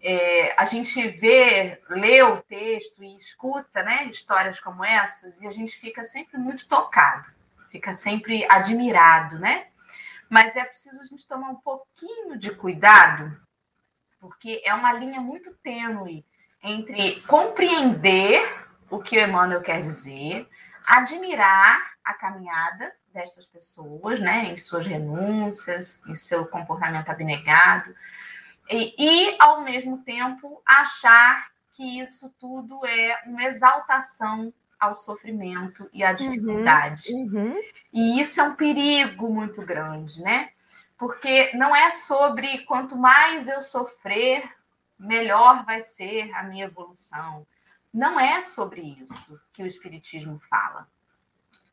[0.00, 5.52] É, a gente vê, lê o texto e escuta né, histórias como essas e a
[5.52, 7.30] gente fica sempre muito tocado,
[7.70, 9.66] fica sempre admirado, né?
[10.28, 13.40] Mas é preciso a gente tomar um pouquinho de cuidado,
[14.18, 16.24] porque é uma linha muito tênue
[16.62, 18.42] entre compreender
[18.90, 20.48] o que o Emmanuel quer dizer,
[20.84, 27.94] admirar a caminhada destas pessoas, né, em suas renúncias, em seu comportamento abnegado,
[28.70, 36.02] e, e, ao mesmo tempo, achar que isso tudo é uma exaltação ao sofrimento e
[36.02, 37.12] à uhum, dificuldade.
[37.12, 37.60] Uhum, uhum.
[37.92, 40.50] E isso é um perigo muito grande, né?
[40.98, 44.42] Porque não é sobre quanto mais eu sofrer,
[44.98, 47.46] melhor vai ser a minha evolução.
[47.92, 50.88] Não é sobre isso que o Espiritismo fala.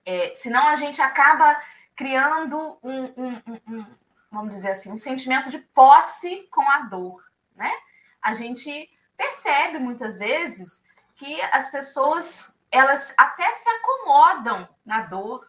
[0.09, 1.61] É, senão a gente acaba
[1.95, 3.97] criando um, um, um,
[4.31, 7.23] vamos dizer assim, um sentimento de posse com a dor,
[7.55, 7.71] né?
[8.19, 10.83] A gente percebe muitas vezes
[11.15, 15.47] que as pessoas elas até se acomodam na dor,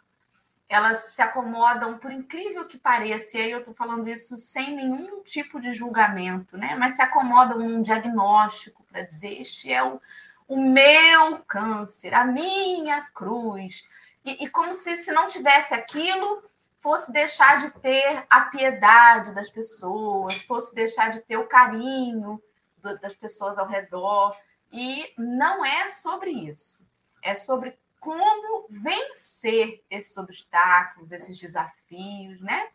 [0.69, 5.23] elas se acomodam, por incrível que pareça, e aí eu estou falando isso sem nenhum
[5.23, 6.77] tipo de julgamento, né?
[6.79, 9.99] Mas se acomodam num diagnóstico para dizer este é o,
[10.47, 13.89] o meu câncer, a minha cruz.
[14.25, 16.43] E, e como se, se não tivesse aquilo,
[16.81, 22.43] fosse deixar de ter a piedade das pessoas, fosse deixar de ter o carinho
[22.79, 24.37] do, das pessoas ao redor.
[24.73, 26.87] E não é sobre isso.
[27.23, 32.69] É sobre como vencer esses obstáculos, esses desafios, né?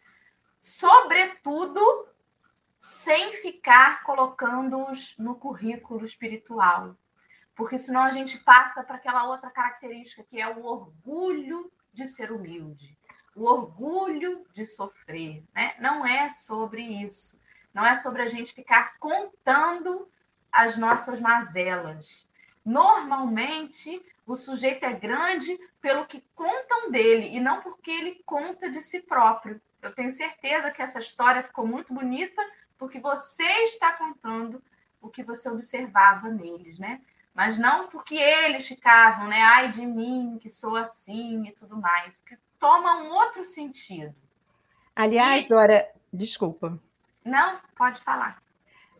[0.59, 2.07] Sobretudo,
[2.79, 6.95] sem ficar colocando-os no currículo espiritual.
[7.55, 12.31] Porque senão a gente passa para aquela outra característica que é o orgulho de ser
[12.31, 12.97] humilde
[13.35, 15.75] o orgulho de sofrer, né?
[15.79, 17.39] Não é sobre isso.
[17.73, 20.09] Não é sobre a gente ficar contando
[20.49, 22.31] as nossas mazelas.
[22.63, 28.79] Normalmente, o sujeito é grande pelo que contam dele e não porque ele conta de
[28.79, 29.61] si próprio.
[29.81, 32.41] Eu tenho certeza que essa história ficou muito bonita
[32.77, 34.63] porque você está contando
[35.01, 37.01] o que você observava neles, né?
[37.35, 39.41] Mas não porque eles ficavam, né?
[39.41, 42.19] Ai de mim, que sou assim e tudo mais.
[42.19, 44.15] Que toma um outro sentido.
[44.95, 45.49] Aliás, e...
[45.49, 46.79] Dora, desculpa.
[47.25, 48.41] Não, pode falar.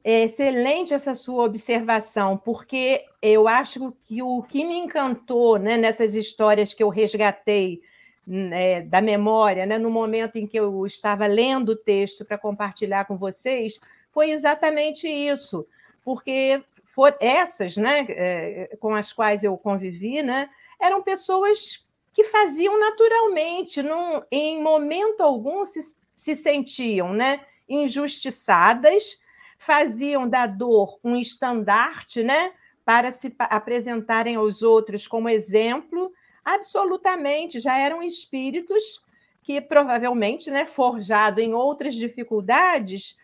[0.04, 6.14] É excelente essa sua observação, porque eu acho que o que me encantou né, nessas
[6.14, 7.82] histórias que eu resgatei
[8.28, 13.06] né, da memória, né, no momento em que eu estava lendo o texto para compartilhar
[13.06, 13.80] com vocês,
[14.12, 15.66] foi exatamente isso,
[16.04, 16.64] porque
[16.96, 23.84] for, essas né, é, com as quais eu convivi né, eram pessoas que faziam naturalmente,
[23.84, 25.82] num, em momento algum se,
[26.16, 29.22] se sentiam né, injustiçadas,
[29.60, 32.54] faziam da dor um estandarte né,
[32.86, 36.14] para se apresentarem aos outros como exemplo,
[36.46, 39.04] absolutamente, já eram espíritos
[39.44, 43.18] que provavelmente, né, forjado em outras dificuldades,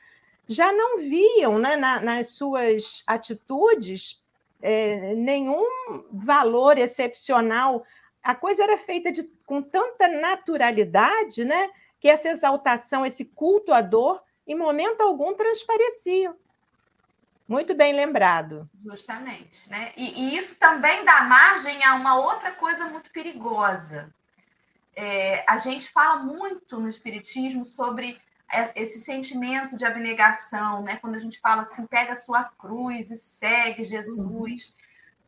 [0.53, 4.21] já não viam né, na, nas suas atitudes
[4.61, 5.65] é, nenhum
[6.11, 7.85] valor excepcional
[8.23, 11.69] a coisa era feita de, com tanta naturalidade, né?
[11.99, 16.35] Que essa exaltação, esse culto à dor, em momento algum transparecia.
[17.47, 18.69] Muito bem lembrado.
[18.85, 19.91] Justamente, né?
[19.97, 24.13] E, e isso também dá margem a uma outra coisa muito perigosa.
[24.95, 28.21] É, a gente fala muito no Espiritismo sobre
[28.75, 30.97] esse sentimento de abnegação, né?
[30.97, 34.69] Quando a gente fala assim, pega a sua cruz e segue Jesus.
[34.69, 34.81] Uhum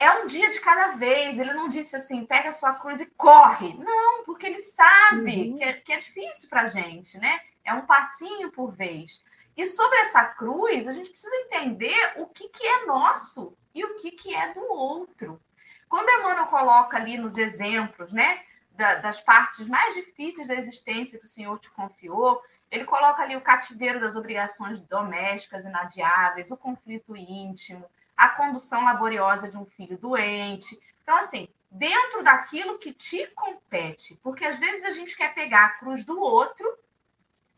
[0.03, 1.39] é um dia de cada vez.
[1.39, 3.73] Ele não disse assim, pega a sua cruz e corre.
[3.75, 5.55] Não, porque ele sabe uhum.
[5.55, 7.39] que, é, que é difícil para a gente, né?
[7.63, 9.23] É um passinho por vez.
[9.55, 13.95] E sobre essa cruz, a gente precisa entender o que, que é nosso e o
[13.95, 15.39] que, que é do outro.
[15.87, 21.25] Quando Emmanuel coloca ali nos exemplos, né, da, das partes mais difíceis da existência que
[21.25, 22.41] o Senhor te confiou,
[22.73, 27.85] ele coloca ali o cativeiro das obrigações domésticas inadiáveis, o conflito íntimo,
[28.17, 30.81] a condução laboriosa de um filho doente.
[31.03, 35.69] Então, assim, dentro daquilo que te compete, porque às vezes a gente quer pegar a
[35.69, 36.65] cruz do outro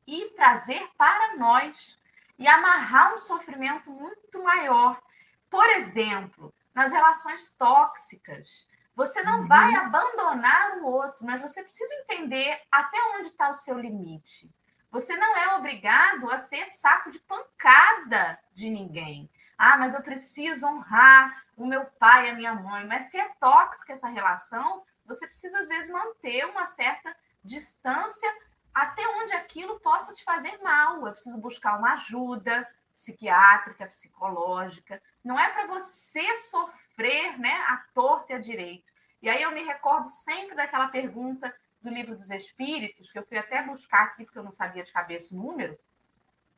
[0.06, 1.98] e trazer para nós
[2.38, 5.02] e amarrar um sofrimento muito maior.
[5.50, 9.48] Por exemplo, nas relações tóxicas, você não uhum.
[9.48, 14.54] vai abandonar o outro, mas você precisa entender até onde está o seu limite.
[14.96, 19.30] Você não é obrigado a ser saco de pancada de ninguém.
[19.58, 22.88] Ah, mas eu preciso honrar o meu pai e a minha mãe.
[22.88, 28.34] Mas se é tóxica essa relação, você precisa, às vezes, manter uma certa distância
[28.74, 31.06] até onde aquilo possa te fazer mal.
[31.06, 35.04] Eu preciso buscar uma ajuda, psiquiátrica, psicológica.
[35.22, 38.90] Não é para você sofrer né, a torta e a direito.
[39.22, 41.54] E aí eu me recordo sempre daquela pergunta
[41.86, 44.92] do livro dos Espíritos, que eu fui até buscar aqui, porque eu não sabia de
[44.92, 45.78] cabeça o número,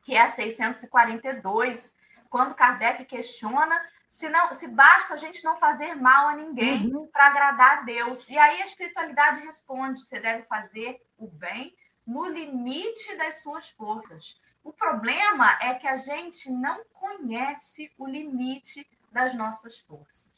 [0.02, 1.94] que é a 642,
[2.30, 7.06] quando Kardec questiona se, não, se basta a gente não fazer mal a ninguém uhum.
[7.08, 8.28] para agradar a Deus.
[8.30, 14.40] E aí a espiritualidade responde: você deve fazer o bem no limite das suas forças.
[14.64, 20.37] O problema é que a gente não conhece o limite das nossas forças.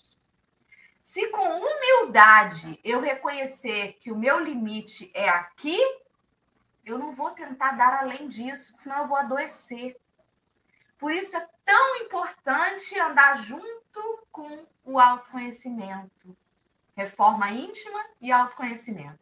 [1.10, 5.76] Se com humildade eu reconhecer que o meu limite é aqui,
[6.84, 10.00] eu não vou tentar dar além disso, senão eu vou adoecer.
[10.96, 16.36] Por isso é tão importante andar junto com o autoconhecimento.
[16.94, 19.18] Reforma íntima e autoconhecimento.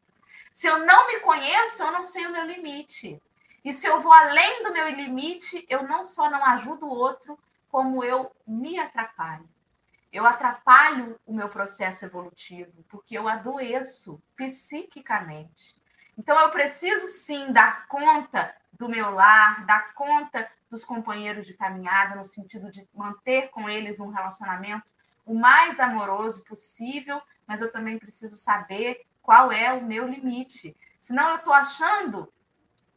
[0.52, 3.18] Se eu não me conheço, eu não sei o meu limite.
[3.64, 7.38] E se eu vou além do meu limite, eu não só não ajudo o outro,
[7.70, 9.48] como eu me atrapalho.
[10.12, 15.80] Eu atrapalho o meu processo evolutivo, porque eu adoeço psiquicamente.
[16.16, 22.16] Então, eu preciso sim dar conta do meu lar, dar conta dos companheiros de caminhada,
[22.16, 24.86] no sentido de manter com eles um relacionamento
[25.24, 30.74] o mais amoroso possível, mas eu também preciso saber qual é o meu limite.
[30.98, 32.32] Senão eu estou achando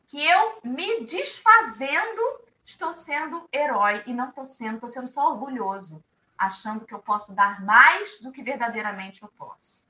[0.08, 2.21] que eu me desfazendo
[2.63, 6.04] estou sendo herói e não estou sendo, estou sendo só orgulhoso,
[6.41, 9.89] achando que eu posso dar mais do que verdadeiramente eu posso.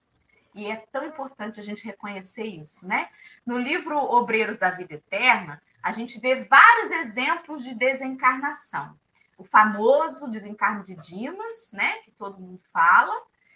[0.54, 3.10] E é tão importante a gente reconhecer isso, né?
[3.46, 9.00] No livro Obreiros da Vida Eterna, a gente vê vários exemplos de desencarnação.
[9.38, 13.14] O famoso desencarno de Dimas, né, que todo mundo fala,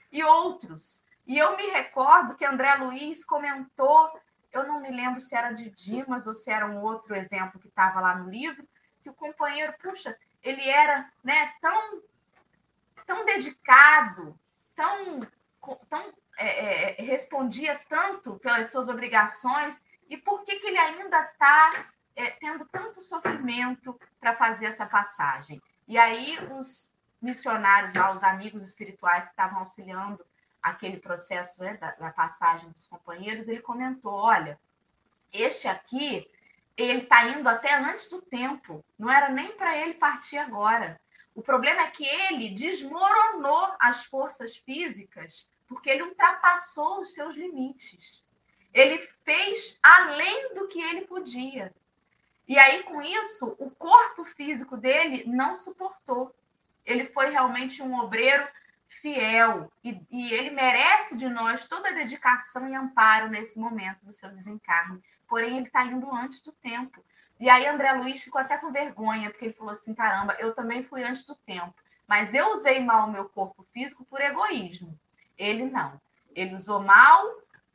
[0.09, 1.05] e outros.
[1.27, 4.09] E eu me recordo que André Luiz comentou,
[4.53, 7.67] eu não me lembro se era de Dimas ou se era um outro exemplo que
[7.67, 8.65] estava lá no livro,
[9.01, 12.01] que o companheiro, puxa, ele era né, tão,
[13.05, 14.39] tão dedicado,
[14.75, 15.27] tão,
[15.89, 21.85] tão é, é, respondia tanto pelas suas obrigações, e por que, que ele ainda está
[22.15, 25.61] é, tendo tanto sofrimento para fazer essa passagem.
[25.87, 30.25] E aí os missionários, lá, os amigos espirituais que estavam auxiliando
[30.61, 34.59] aquele processo né, da, da, passagem dos companheiros, ele comentou: olha,
[35.31, 36.29] este aqui
[36.77, 40.99] ele está indo até antes do tempo, não era nem para ele partir agora.
[41.35, 48.23] O problema é que ele desmoronou as forças físicas porque ele ultrapassou os seus limites.
[48.73, 51.73] Ele fez além do que ele podia.
[52.47, 56.33] E aí, com isso, o corpo físico dele não suportou.
[56.85, 58.47] Ele foi realmente um obreiro
[58.87, 64.13] fiel e, e, ele merece de nós toda a dedicação e amparo nesse momento do
[64.13, 65.01] seu desencarne.
[65.27, 67.03] Porém, ele está indo antes do tempo.
[67.39, 70.83] E aí, André Luiz ficou até com vergonha, porque ele falou assim: caramba, eu também
[70.83, 71.73] fui antes do tempo,
[72.07, 74.97] mas eu usei mal o meu corpo físico por egoísmo.
[75.37, 75.99] Ele não.
[76.33, 77.25] Ele usou mal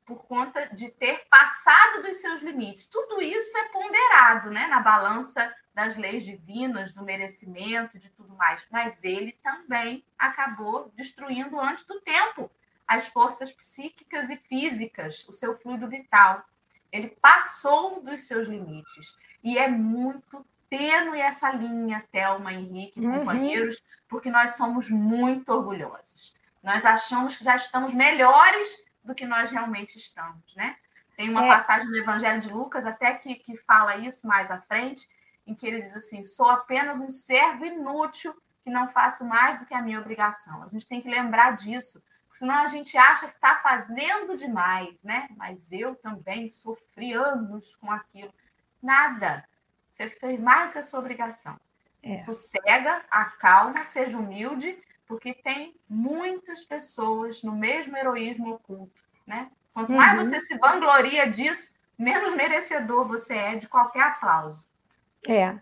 [0.04, 2.86] por conta de ter passado dos seus limites.
[2.86, 8.66] Tudo isso é ponderado né, na balança das leis divinas, do merecimento, de tudo mais.
[8.70, 12.50] Mas ele também acabou destruindo antes do tempo
[12.88, 16.44] as forças psíquicas e físicas, o seu fluido vital.
[16.90, 19.16] Ele passou dos seus limites.
[19.42, 23.18] E é muito tênue essa linha, Thelma, Henrique, uhum.
[23.18, 26.34] companheiros, porque nós somos muito orgulhosos.
[26.62, 30.76] Nós achamos que já estamos melhores do que nós realmente estamos, né?
[31.16, 31.48] Tem uma é.
[31.48, 35.08] passagem no Evangelho de Lucas, até que, que fala isso mais à frente,
[35.46, 39.66] em que ele diz assim: sou apenas um servo inútil que não faço mais do
[39.66, 40.62] que a minha obrigação.
[40.62, 42.02] A gente tem que lembrar disso,
[42.32, 45.28] senão a gente acha que está fazendo demais, né?
[45.36, 48.32] Mas eu também sofri anos com aquilo.
[48.82, 49.44] Nada.
[49.88, 51.58] Você fez mais do que a sua obrigação.
[52.02, 52.22] É.
[52.22, 54.78] Sossega, acalma, seja humilde
[55.10, 59.50] porque tem muitas pessoas no mesmo heroísmo oculto, né?
[59.74, 60.24] Quanto mais uhum.
[60.24, 64.72] você se vangloria disso, menos merecedor você é de qualquer aplauso.
[65.28, 65.58] É.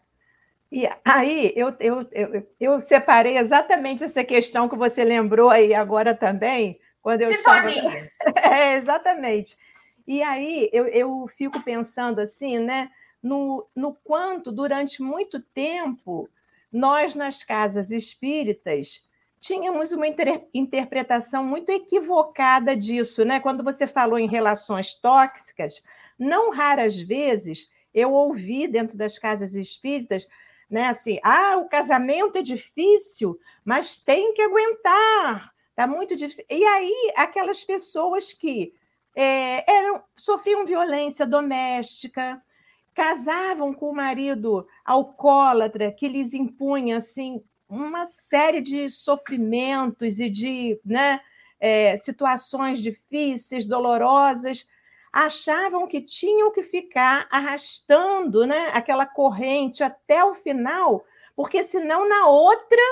[0.71, 6.15] E aí eu, eu, eu, eu separei exatamente essa questão que você lembrou aí agora
[6.15, 8.11] também, quando eu Sintonia.
[8.21, 8.55] estava.
[8.55, 9.57] É, exatamente.
[10.07, 12.91] E aí eu, eu fico pensando assim, né?
[13.23, 16.29] No, no quanto, durante muito tempo,
[16.73, 19.03] nós nas casas espíritas
[19.41, 23.41] tínhamos uma inter interpretação muito equivocada disso, né?
[23.41, 25.83] Quando você falou em relações tóxicas,
[26.19, 30.29] não raras vezes eu ouvi dentro das casas espíritas,
[30.69, 36.45] né, assim, ah, o casamento é difícil, mas tem que aguentar, tá muito difícil.
[36.51, 38.75] E aí aquelas pessoas que
[39.17, 42.43] é, eram sofriam violência doméstica,
[42.99, 50.81] casavam com o marido alcoólatra que lhes impunha assim uma série de sofrimentos e de
[50.85, 51.21] né,
[51.61, 54.67] é, situações difíceis, dolorosas,
[55.13, 61.05] achavam que tinham que ficar arrastando né, aquela corrente até o final,
[61.37, 62.83] porque senão na outra,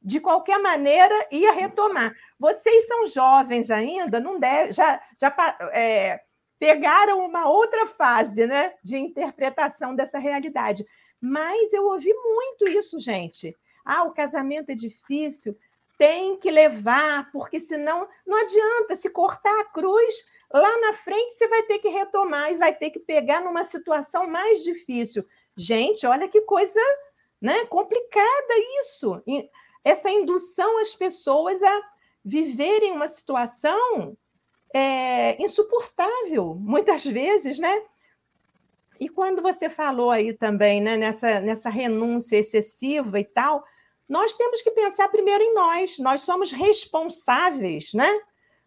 [0.00, 2.14] de qualquer maneira, ia retomar.
[2.38, 5.34] Vocês são jovens ainda, não deve, já, já
[5.72, 6.20] é,
[6.58, 10.84] pegaram uma outra fase né, de interpretação dessa realidade.
[11.20, 13.56] Mas eu ouvi muito isso, gente.
[13.84, 15.56] Ah, o casamento é difícil,
[15.96, 20.14] tem que levar, porque senão não adianta se cortar a cruz,
[20.52, 24.28] lá na frente você vai ter que retomar e vai ter que pegar numa situação
[24.28, 25.24] mais difícil.
[25.56, 26.80] Gente, olha que coisa
[27.40, 29.22] né, complicada isso.
[29.84, 31.82] Essa indução às pessoas a
[32.24, 34.16] viverem uma situação
[34.74, 37.82] é, insuportável, muitas vezes, né?
[38.98, 43.64] E quando você falou aí também, né, nessa, nessa renúncia excessiva e tal,
[44.08, 45.98] nós temos que pensar primeiro em nós.
[45.98, 48.10] Nós somos responsáveis, né?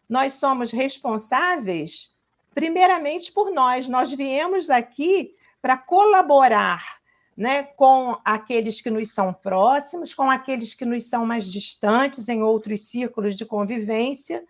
[0.08, 2.16] Nós somos responsáveis,
[2.54, 3.88] primeiramente, por nós.
[3.88, 7.00] Nós viemos aqui para colaborar
[7.38, 12.44] né, com aqueles que nos são próximos, com aqueles que nos são mais distantes, em
[12.44, 14.44] outros círculos de convivência.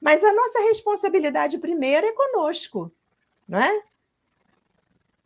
[0.00, 2.92] Mas a nossa responsabilidade primeira é conosco,
[3.46, 3.82] não é?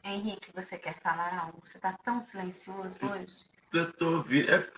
[0.03, 1.61] Henrique, você quer falar algo?
[1.65, 3.47] Você está tão silencioso hoje?
[3.73, 4.53] Eu estou ouvindo.
[4.53, 4.71] É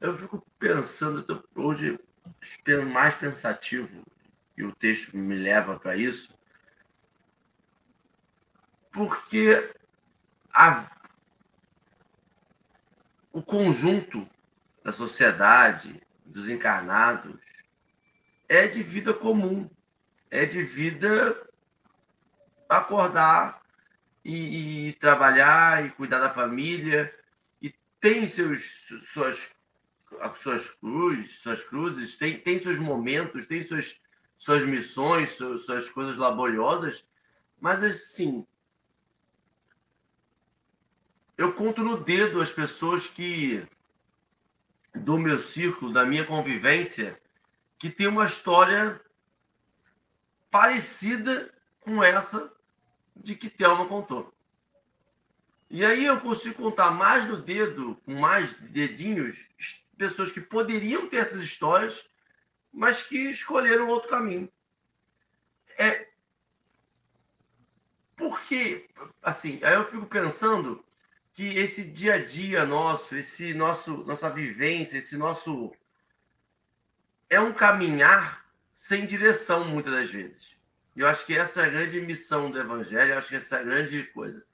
[0.00, 2.00] eu fico pensando, hoje,
[2.90, 4.02] mais pensativo,
[4.56, 6.38] e o texto me leva para isso,
[8.90, 9.72] porque
[10.52, 10.90] a,
[13.30, 14.26] o conjunto
[14.82, 17.38] da sociedade, dos encarnados,
[18.50, 19.70] é de vida comum,
[20.28, 21.40] é de vida
[22.68, 23.62] acordar
[24.24, 27.14] e, e trabalhar e cuidar da família,
[27.62, 29.54] e tem seus, suas
[30.20, 34.00] as suas cruzes, suas cruzes, tem, tem seus momentos, tem suas,
[34.36, 37.08] suas missões, suas, suas coisas laboriosas,
[37.60, 38.44] mas assim,
[41.38, 43.64] eu conto no dedo as pessoas que
[44.92, 47.16] do meu círculo, da minha convivência,
[47.80, 49.00] que tem uma história
[50.50, 51.50] parecida
[51.80, 52.52] com essa
[53.16, 54.32] de que Thelma contou.
[55.70, 59.48] E aí eu consigo contar mais no dedo, com mais dedinhos,
[59.96, 62.10] pessoas que poderiam ter essas histórias,
[62.70, 64.52] mas que escolheram outro caminho.
[65.78, 66.06] É
[68.14, 68.90] porque,
[69.22, 70.84] assim, aí eu fico pensando
[71.32, 75.72] que esse dia a dia nosso, esse nosso nossa vivência, esse nosso
[77.30, 80.58] é um caminhar sem direção muitas das vezes.
[80.96, 83.56] E eu acho que essa é a grande missão do evangelho, eu acho que essa
[83.56, 84.44] é a grande coisa.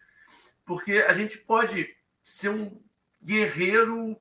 [0.65, 2.79] Porque a gente pode ser um
[3.23, 4.21] guerreiro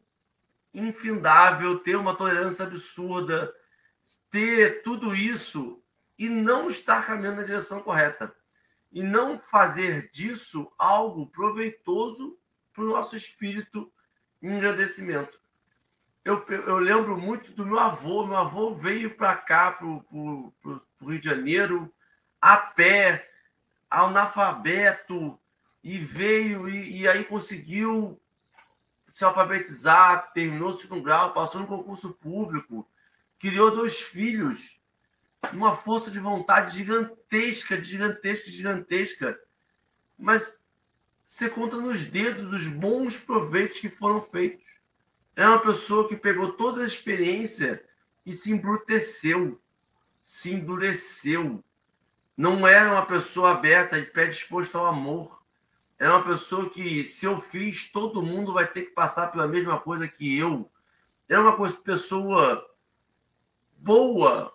[0.74, 3.54] infindável, ter uma tolerância absurda,
[4.32, 5.84] ter tudo isso
[6.18, 8.34] e não estar caminhando na direção correta.
[8.92, 12.40] E não fazer disso algo proveitoso
[12.74, 13.92] para o nosso espírito
[14.42, 15.38] em agradecimento.
[16.26, 18.26] Eu, eu lembro muito do meu avô.
[18.26, 20.52] Meu avô veio para cá, para o
[21.02, 21.94] Rio de Janeiro,
[22.42, 23.30] a pé,
[23.88, 25.40] analfabeto,
[25.84, 28.20] e veio e, e aí conseguiu
[29.12, 32.90] se alfabetizar, terminou o segundo grau, passou no concurso público,
[33.40, 34.82] criou dois filhos,
[35.54, 39.40] uma força de vontade gigantesca, gigantesca, gigantesca.
[40.18, 40.66] Mas
[41.24, 44.65] você conta nos dedos os bons proveitos que foram feitos.
[45.36, 47.84] É uma pessoa que pegou toda a experiência
[48.26, 49.62] e se embruteceu,
[50.24, 51.64] se endureceu.
[52.38, 55.46] Não era uma pessoa aberta e predisposta ao amor
[55.98, 59.80] é uma pessoa que, se eu fiz, todo mundo vai ter que passar pela mesma
[59.80, 60.70] coisa que eu.
[61.30, 62.66] É uma pessoa
[63.78, 64.54] boa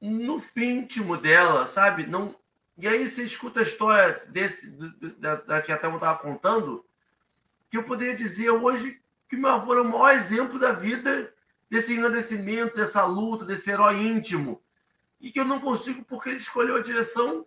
[0.00, 2.06] no íntimo dela, sabe?
[2.06, 2.36] Não.
[2.76, 4.70] E aí você escuta a história desse
[5.18, 6.84] da, da que a Thelma estava contando,
[7.70, 11.32] que eu poderia dizer hoje que era o maior exemplo da vida
[11.68, 14.62] desse engrandecimento, dessa luta, desse herói íntimo.
[15.20, 17.46] E que eu não consigo porque ele escolheu a direção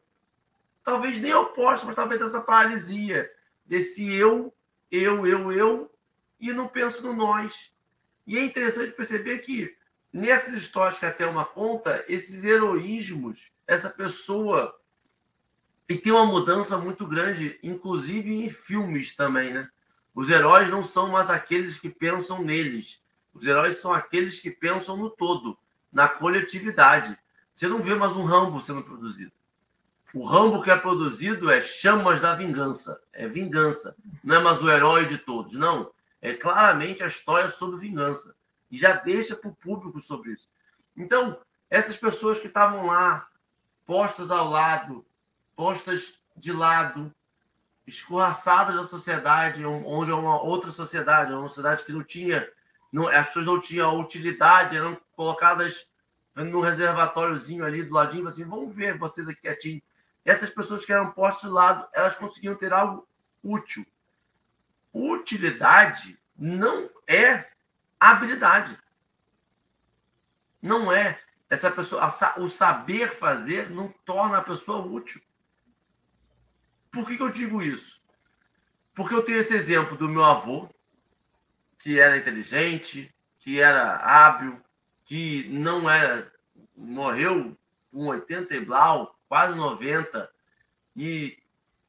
[0.83, 3.31] talvez nem oposta, mas talvez dessa paralisia,
[3.65, 4.53] desse eu,
[4.89, 5.91] eu, eu, eu,
[6.39, 7.73] e não penso no nós.
[8.25, 9.75] E é interessante perceber que
[10.11, 14.77] nessas histórias que até uma conta, esses heroísmos, essa pessoa.
[15.87, 19.69] E tem uma mudança muito grande, inclusive em filmes também, né?
[20.13, 23.01] Os heróis não são mais aqueles que pensam neles.
[23.33, 25.57] Os heróis são aqueles que pensam no todo,
[25.91, 27.17] na coletividade.
[27.53, 29.31] Você não vê mais um Rambo sendo produzido.
[30.13, 33.01] O Rambo que é produzido é Chamas da Vingança.
[33.13, 33.95] É vingança.
[34.23, 35.91] Não é mais o herói de todos, não.
[36.21, 38.35] É claramente a história sobre vingança.
[38.69, 40.49] E já deixa para o público sobre isso.
[40.95, 41.39] Então,
[41.69, 43.27] essas pessoas que estavam lá,
[43.85, 45.05] postas ao lado,
[45.55, 47.13] postas de lado,
[47.85, 52.47] escorraçadas da sociedade, onde é uma outra sociedade, uma sociedade que não tinha,
[52.91, 55.91] não, as pessoas não tinham utilidade, eram colocadas
[56.35, 59.81] no reservatóriozinho ali do ladinho, assim, vamos ver vocês aqui quietinho
[60.23, 63.07] essas pessoas que eram postas de lado, elas conseguiam ter algo
[63.43, 63.85] útil.
[64.93, 67.47] Utilidade não é
[67.99, 68.77] habilidade.
[70.61, 71.19] Não é.
[71.49, 72.07] Essa pessoa,
[72.37, 75.21] o saber fazer não torna a pessoa útil.
[76.91, 78.01] Por que, que eu digo isso?
[78.93, 80.69] Porque eu tenho esse exemplo do meu avô,
[81.79, 84.61] que era inteligente, que era hábil,
[85.03, 86.31] que não era.
[86.75, 87.57] morreu
[87.91, 90.31] com 80 e blau, quase 90,
[90.95, 91.37] e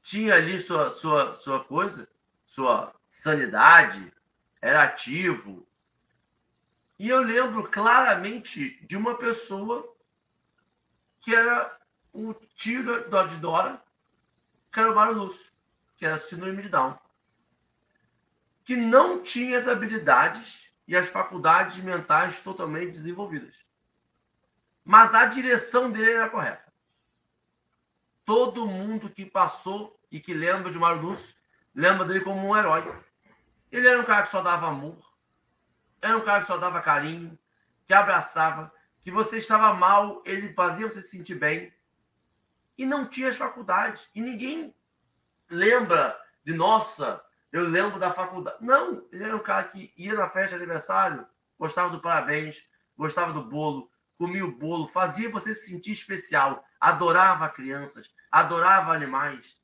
[0.00, 2.08] tinha ali sua, sua, sua coisa,
[2.46, 4.12] sua sanidade,
[4.60, 5.66] era ativo.
[6.98, 9.92] E eu lembro claramente de uma pessoa
[11.20, 11.76] que era
[12.12, 12.84] o tio
[13.28, 13.82] de Dora,
[14.72, 15.52] que era o Lúcio,
[15.96, 16.98] que era síndrome de Down,
[18.64, 23.66] que não tinha as habilidades e as faculdades mentais totalmente desenvolvidas.
[24.84, 26.72] Mas a direção dele era correta
[28.24, 31.34] todo mundo que passou e que lembra de Mário Lúcio
[31.74, 32.82] lembra dele como um herói.
[33.70, 34.98] Ele era um cara que só dava amor,
[36.00, 37.38] era um cara que só dava carinho,
[37.86, 41.72] que abraçava, que você estava mal, ele fazia você se sentir bem.
[42.76, 44.10] E não tinha as faculdades.
[44.14, 44.74] E ninguém
[45.50, 48.58] lembra de, nossa, eu lembro da faculdade.
[48.60, 51.26] Não, ele era um cara que ia na festa de aniversário,
[51.58, 57.48] gostava do parabéns, gostava do bolo, comia o bolo, fazia você se sentir especial, adorava
[57.48, 59.60] crianças, adorava animais.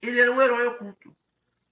[0.00, 1.16] Ele era um herói oculto.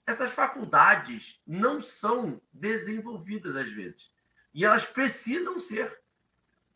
[0.07, 4.13] Essas faculdades não são desenvolvidas às vezes.
[4.53, 6.00] E elas precisam ser.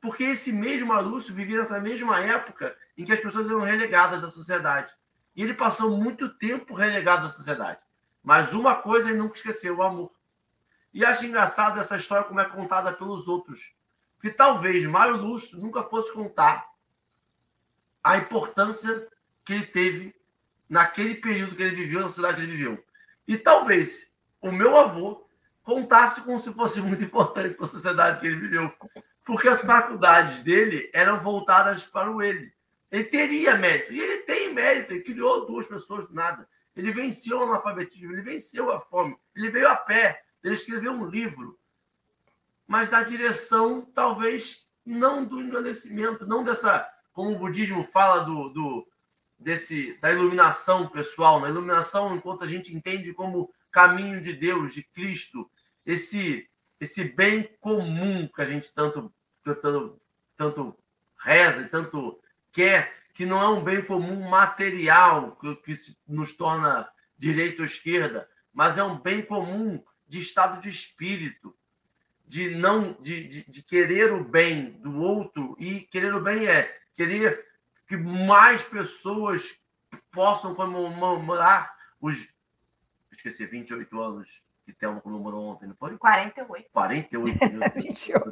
[0.05, 4.29] Porque esse mesmo Alúcio vivia nessa mesma época em que as pessoas eram relegadas da
[4.29, 4.93] sociedade.
[5.35, 7.83] E ele passou muito tempo relegado da sociedade.
[8.23, 10.13] Mas uma coisa ele nunca esqueceu: o amor.
[10.93, 13.75] E acho engraçado essa história como é contada pelos outros
[14.21, 16.69] que talvez Mário Lúcio nunca fosse contar
[18.03, 19.09] a importância
[19.43, 20.15] que ele teve
[20.69, 22.85] naquele período que ele viveu, na cidade que ele viveu.
[23.27, 25.27] E talvez o meu avô
[25.63, 28.71] contasse como se fosse muito importante para a sociedade que ele viveu,
[29.25, 32.53] porque as faculdades dele eram voltadas para o ele.
[32.91, 36.49] Ele teria mérito, e ele tem mérito, ele criou duas pessoas do nada.
[36.77, 41.07] Ele venceu o analfabetismo, ele venceu a fome, ele veio a pé, ele escreveu um
[41.07, 41.59] livro,
[42.67, 48.89] mas da direção, talvez, não do engrandecimento, não dessa, como o budismo fala do, do
[49.39, 54.83] desse da iluminação pessoal, na iluminação enquanto a gente entende como caminho de Deus, de
[54.83, 55.51] Cristo,
[55.85, 56.49] esse
[56.81, 59.13] esse bem comum que a gente tanto
[59.45, 59.99] tanto,
[60.37, 60.77] tanto
[61.21, 62.21] reza e tanto
[62.51, 68.29] quer, que não é um bem comum material que, que nos torna direita ou esquerda,
[68.53, 71.57] mas é um bem comum de estado de espírito,
[72.27, 76.81] de não de, de, de, querer o bem do outro e querer o bem é
[76.95, 77.45] querer
[77.87, 79.61] que mais pessoas
[80.11, 82.35] possam comemorar os
[83.13, 85.97] esqueci 28 anos que Thelma comemorou ontem, não foi?
[85.99, 86.71] 48.
[86.73, 87.39] 48.
[87.77, 88.25] 28.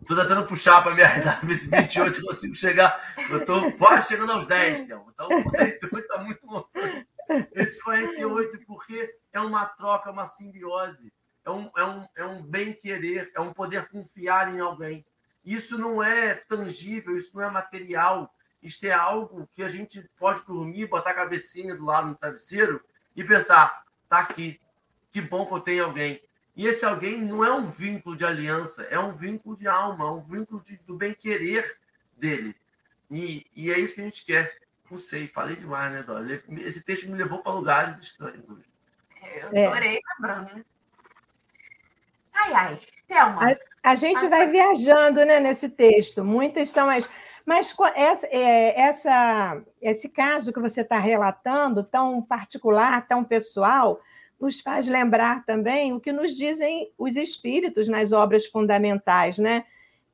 [0.00, 2.98] Estou tentando puxar para a minha idade, ver se 28 eu consigo chegar.
[3.30, 5.12] Eu estou quase chegando aos 10, Thelma.
[5.12, 7.06] Então, 48 está muito longe.
[7.52, 11.12] Esse 48, porque é uma troca, uma simbiose
[11.48, 15.04] é um, é um, é um bem-querer, é um poder confiar em alguém.
[15.42, 18.30] Isso não é tangível, isso não é material.
[18.62, 22.84] Isto é algo que a gente pode dormir, botar a cabecinha do lado no travesseiro
[23.16, 24.60] e pensar: tá aqui,
[25.18, 26.22] que bom que eu tenho alguém.
[26.56, 30.10] E esse alguém não é um vínculo de aliança, é um vínculo de alma, é
[30.10, 31.78] um vínculo de, do bem-querer
[32.16, 32.54] dele.
[33.10, 34.56] E, e, é isso que a gente quer.
[34.90, 36.42] Não sei, falei demais, né, Dora?
[36.60, 38.44] Esse texto me levou para lugares estranhos.
[39.52, 40.00] Eu adorei é.
[40.14, 40.64] lembrando, né?
[42.32, 43.52] Ai, ai, Thelma.
[43.82, 46.24] A, a gente vai viajando né, nesse texto.
[46.24, 47.10] Muitas são as.
[47.44, 54.00] Mas essa, é, essa, esse caso que você está relatando, tão particular, tão pessoal,
[54.40, 59.64] nos faz lembrar também o que nos dizem os espíritos nas obras fundamentais, né?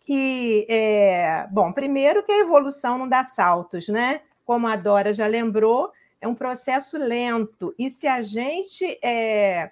[0.00, 4.20] Que, é, bom, primeiro que a evolução não dá saltos, né?
[4.44, 7.74] Como a Dora já lembrou, é um processo lento.
[7.78, 9.70] E se a gente é,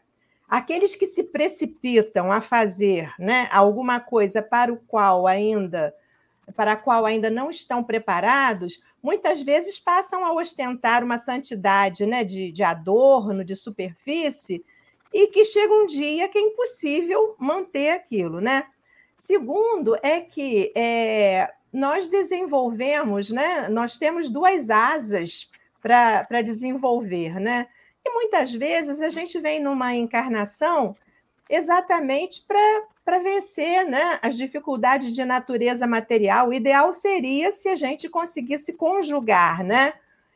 [0.52, 5.94] Aqueles que se precipitam a fazer né, alguma coisa para o qual ainda
[6.54, 12.22] para a qual ainda não estão preparados, muitas vezes passam a ostentar uma santidade né,
[12.22, 14.64] de, de adorno, de superfície,
[15.12, 18.40] e que chega um dia que é impossível manter aquilo.
[18.40, 18.64] Né?
[19.16, 25.50] Segundo, é que é, nós desenvolvemos, né, nós temos duas asas
[25.80, 27.66] para desenvolver, né?
[28.04, 30.94] E muitas vezes a gente vem numa encarnação
[31.48, 36.48] exatamente para vencer né, as dificuldades de natureza material.
[36.48, 39.94] O ideal seria se a gente conseguisse conjugar, né?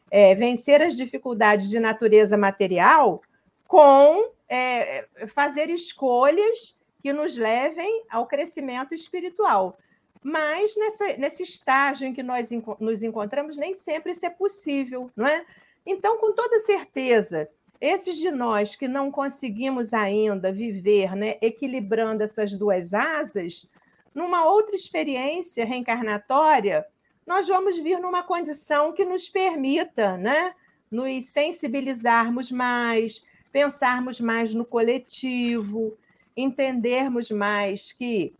[0.08, 3.20] É, vencer as dificuldades de natureza material
[3.66, 9.76] com é, fazer escolhas que nos levem ao crescimento espiritual.
[10.22, 12.50] Mas nessa, nesse estágio em que nós
[12.80, 15.44] nos encontramos, nem sempre isso é possível, não é?
[15.84, 17.48] Então, com toda certeza,
[17.80, 23.70] esses de nós que não conseguimos ainda viver, né, equilibrando essas duas asas,
[24.14, 26.86] numa outra experiência reencarnatória,
[27.26, 30.54] nós vamos vir numa condição que nos permita, né,
[30.90, 35.96] nos sensibilizarmos mais, pensarmos mais no coletivo,
[36.36, 38.34] entendermos mais que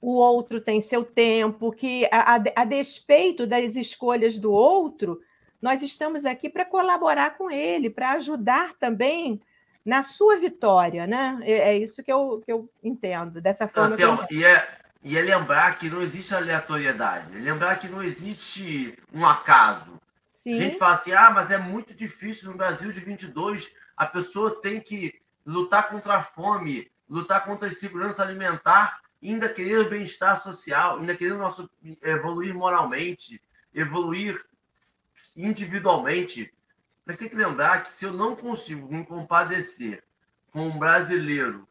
[0.00, 5.20] o outro tem seu tempo, que a, a, a despeito das escolhas do outro,
[5.64, 9.40] nós estamos aqui para colaborar com ele, para ajudar também
[9.82, 11.38] na sua vitória, né?
[11.40, 13.94] É, é isso que eu, que eu entendo, dessa forma.
[13.94, 14.36] Então, eu...
[14.36, 14.68] e, é,
[15.02, 19.98] e é lembrar que não existe aleatoriedade, é lembrar que não existe um acaso.
[20.34, 20.52] Sim.
[20.52, 24.60] A gente fala assim, ah, mas é muito difícil no Brasil de 22, a pessoa
[24.60, 30.38] tem que lutar contra a fome, lutar contra a insegurança alimentar, ainda querer o bem-estar
[30.42, 31.70] social, ainda querer nosso,
[32.02, 33.40] evoluir moralmente,
[33.72, 34.38] evoluir
[35.36, 36.52] individualmente,
[37.04, 40.02] mas tem que lembrar que se eu não consigo me compadecer
[40.50, 41.68] com um brasileiro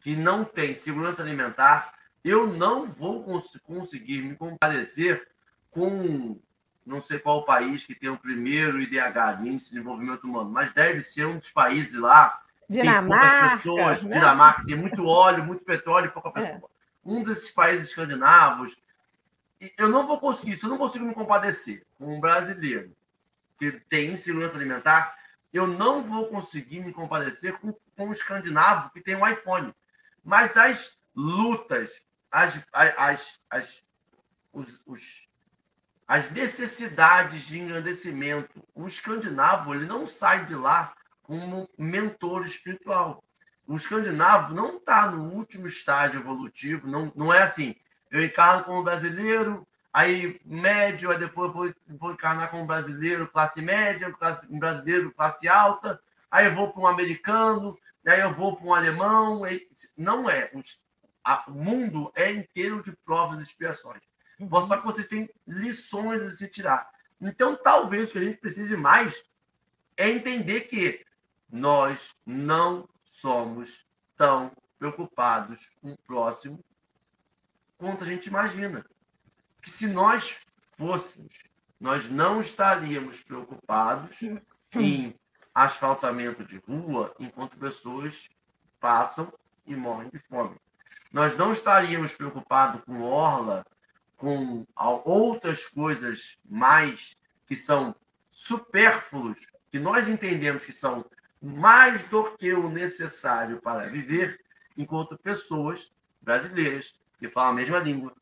[0.00, 1.92] que não tem segurança alimentar,
[2.24, 5.28] eu não vou cons conseguir me compadecer
[5.70, 6.38] com
[6.84, 11.00] não sei qual país que tem o primeiro IDH, Índice de Desenvolvimento Humano, mas deve
[11.00, 14.14] ser um dos países lá Dinamarca, tem poucas pessoas, né?
[14.14, 16.32] Dinamarca tem muito óleo, muito petróleo e pouca é.
[16.32, 16.70] pessoa.
[16.70, 17.08] É.
[17.08, 18.82] Um desses países escandinavos,
[19.76, 22.94] eu não vou conseguir, se eu não consigo me compadecer com um brasileiro
[23.60, 25.14] que tem insegurança alimentar,
[25.52, 29.74] eu não vou conseguir me compadecer com, com um escandinavo que tem um iPhone.
[30.24, 32.00] Mas as lutas,
[32.30, 33.82] as, as, as,
[34.50, 35.28] os, os,
[36.08, 43.22] as necessidades de engrandecimento, o escandinavo ele não sai de lá como mentor espiritual.
[43.66, 47.76] O escandinavo não está no último estágio evolutivo, não, não é assim.
[48.10, 54.12] Eu encarno como brasileiro, aí médio, aí depois vou, vou encarnar como brasileiro, classe média,
[54.12, 57.76] classe, um brasileiro, classe alta, aí eu vou para um americano,
[58.06, 59.42] aí eu vou para um alemão.
[59.96, 60.50] Não é.
[61.48, 64.02] O mundo é inteiro de provas e expiações.
[64.38, 64.60] Uhum.
[64.62, 66.88] Só que você tem lições a se tirar.
[67.20, 69.30] Então, talvez o que a gente precise mais
[69.96, 71.04] é entender que
[71.50, 73.86] nós não somos
[74.16, 76.64] tão preocupados com o próximo
[77.76, 78.84] quanto a gente imagina
[79.60, 80.40] que se nós
[80.76, 81.38] fôssemos,
[81.78, 84.18] nós não estaríamos preocupados
[84.74, 85.14] em
[85.54, 88.28] asfaltamento de rua enquanto pessoas
[88.78, 89.32] passam
[89.66, 90.56] e morrem de fome.
[91.12, 93.64] Nós não estaríamos preocupados com orla,
[94.16, 97.94] com outras coisas mais que são
[98.30, 101.04] supérfluos, que nós entendemos que são
[101.40, 104.38] mais do que o necessário para viver,
[104.76, 108.14] enquanto pessoas brasileiras que falam a mesma língua,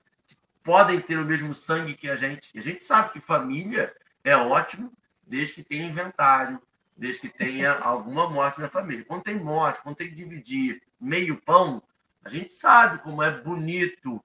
[0.69, 2.51] podem ter o mesmo sangue que a gente.
[2.55, 3.91] E a gente sabe que família
[4.23, 4.93] é ótimo
[5.27, 6.61] desde que tenha inventário,
[6.95, 9.03] desde que tenha alguma morte na família.
[9.03, 11.83] Quando tem morte, quando tem que dividir meio pão,
[12.23, 14.23] a gente sabe como é bonito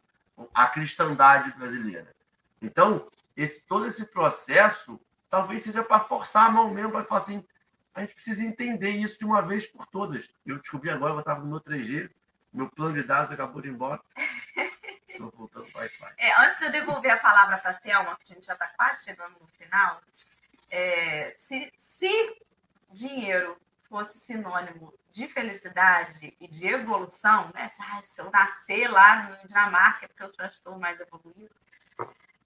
[0.53, 2.13] a cristandade brasileira.
[2.61, 7.45] Então, esse, todo esse processo talvez seja para forçar a mão mesmo, para falar assim,
[7.93, 10.35] a gente precisa entender isso de uma vez por todas.
[10.45, 12.09] Eu descobri agora, eu estava no meu 3G,
[12.51, 14.01] meu plano de dados acabou de ir embora.
[16.17, 18.67] É, antes de eu devolver a palavra para a Thelma, que a gente já está
[18.67, 20.01] quase chegando no final,
[20.69, 22.41] é, se, se
[22.91, 23.57] dinheiro
[23.89, 27.69] fosse sinônimo de felicidade e de evolução, né?
[27.69, 31.53] Se, se eu nascer lá na Dinamarca, é porque eu já estou mais evoluído,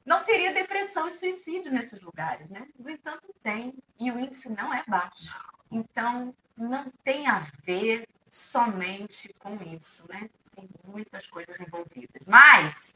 [0.06, 2.68] não teria depressão e suicídio nesses lugares, né?
[2.78, 5.38] No entanto, tem, e o índice não é baixo.
[5.72, 10.30] Então, não tem a ver somente com isso, né?
[10.58, 12.26] Tem muitas coisas envolvidas.
[12.26, 12.96] Mas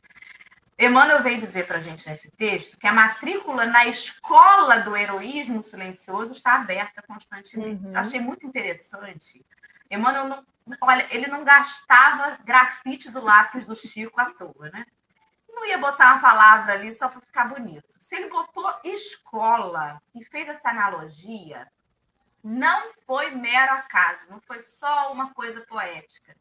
[0.78, 5.62] Emmanuel veio dizer para a gente nesse texto que a matrícula na escola do heroísmo
[5.62, 7.86] silencioso está aberta constantemente.
[7.86, 7.92] Uhum.
[7.92, 9.46] Eu achei muito interessante.
[9.90, 10.46] Emmanuel não,
[10.82, 14.86] olha, ele não gastava grafite do lápis do Chico à toa, né?
[15.62, 17.86] não ia botar uma palavra ali só para ficar bonito.
[18.00, 21.72] Se ele botou escola e fez essa analogia,
[22.44, 26.36] não foi mero acaso, não foi só uma coisa poética.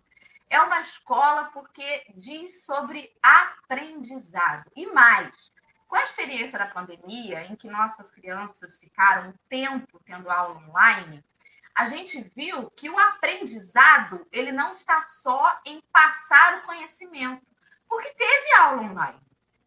[0.50, 4.68] É uma escola porque diz sobre aprendizado.
[4.74, 5.52] E mais,
[5.86, 11.24] com a experiência da pandemia, em que nossas crianças ficaram um tempo tendo aula online,
[11.72, 17.52] a gente viu que o aprendizado ele não está só em passar o conhecimento,
[17.88, 19.20] porque teve aula online.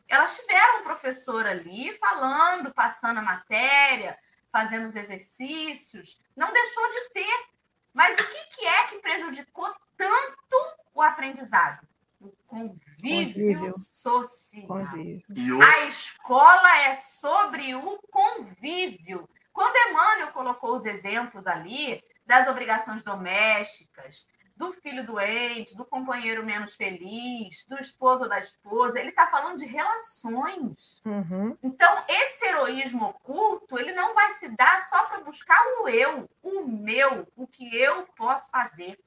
[0.08, 4.18] Elas tiveram um professor ali falando, passando a matéria,
[4.52, 7.53] fazendo os exercícios, não deixou de ter.
[7.94, 11.88] Mas o que, que é que prejudicou tanto o aprendizado?
[12.20, 13.74] O convívio, convívio.
[13.74, 14.68] social.
[14.68, 15.62] Convívio.
[15.62, 19.30] A escola é sobre o convívio.
[19.52, 26.76] Quando Emmanuel colocou os exemplos ali das obrigações domésticas, do filho doente, do companheiro menos
[26.76, 29.00] feliz, do esposo ou da esposa.
[29.00, 31.02] Ele está falando de relações.
[31.06, 31.58] Uhum.
[31.64, 36.68] Então, esse heroísmo oculto, ele não vai se dar só para buscar o eu, o
[36.68, 39.00] meu, o que eu posso fazer.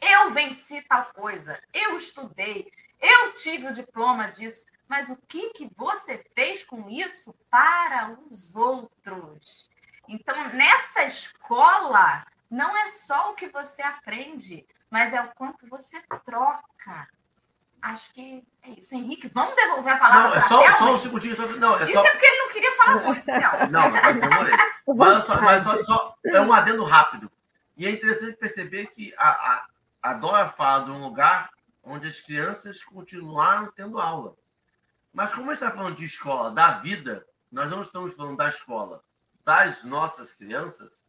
[0.00, 5.70] Eu venci tal coisa, eu estudei, eu tive o diploma disso, mas o que, que
[5.76, 9.70] você fez com isso para os outros?
[10.08, 16.02] Então, nessa escola, não é só o que você aprende, mas é o quanto você
[16.24, 17.08] troca.
[17.80, 18.94] Acho que é isso.
[18.94, 21.34] Henrique, vamos devolver a palavra Não, é só, só um segundinho.
[21.34, 22.04] Só, não, é isso só...
[22.04, 23.70] é porque ele não queria falar muito, não.
[23.70, 24.56] Não, mas eu demorei.
[24.92, 27.30] Mas, só, mas só, só, é um adendo rápido.
[27.76, 29.66] E é interessante perceber que a, a,
[30.02, 34.34] a Dora fala de um lugar onde as crianças continuaram tendo aula.
[35.12, 38.48] Mas como a gente está falando de escola, da vida, nós não estamos falando da
[38.48, 39.00] escola
[39.44, 41.06] das nossas crianças,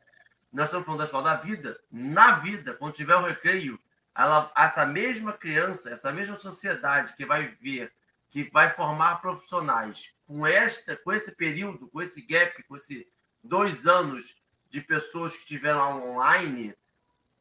[0.51, 3.79] nós estamos falando da escola da vida, na vida, quando tiver o recreio,
[4.13, 7.93] ela, essa mesma criança, essa mesma sociedade que vai ver,
[8.29, 13.05] que vai formar profissionais com esta, com esse período, com esse gap, com esses
[13.43, 14.35] dois anos
[14.69, 16.75] de pessoas que tiveram aula online,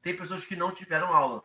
[0.03, 1.43] tem pessoas que não tiveram aula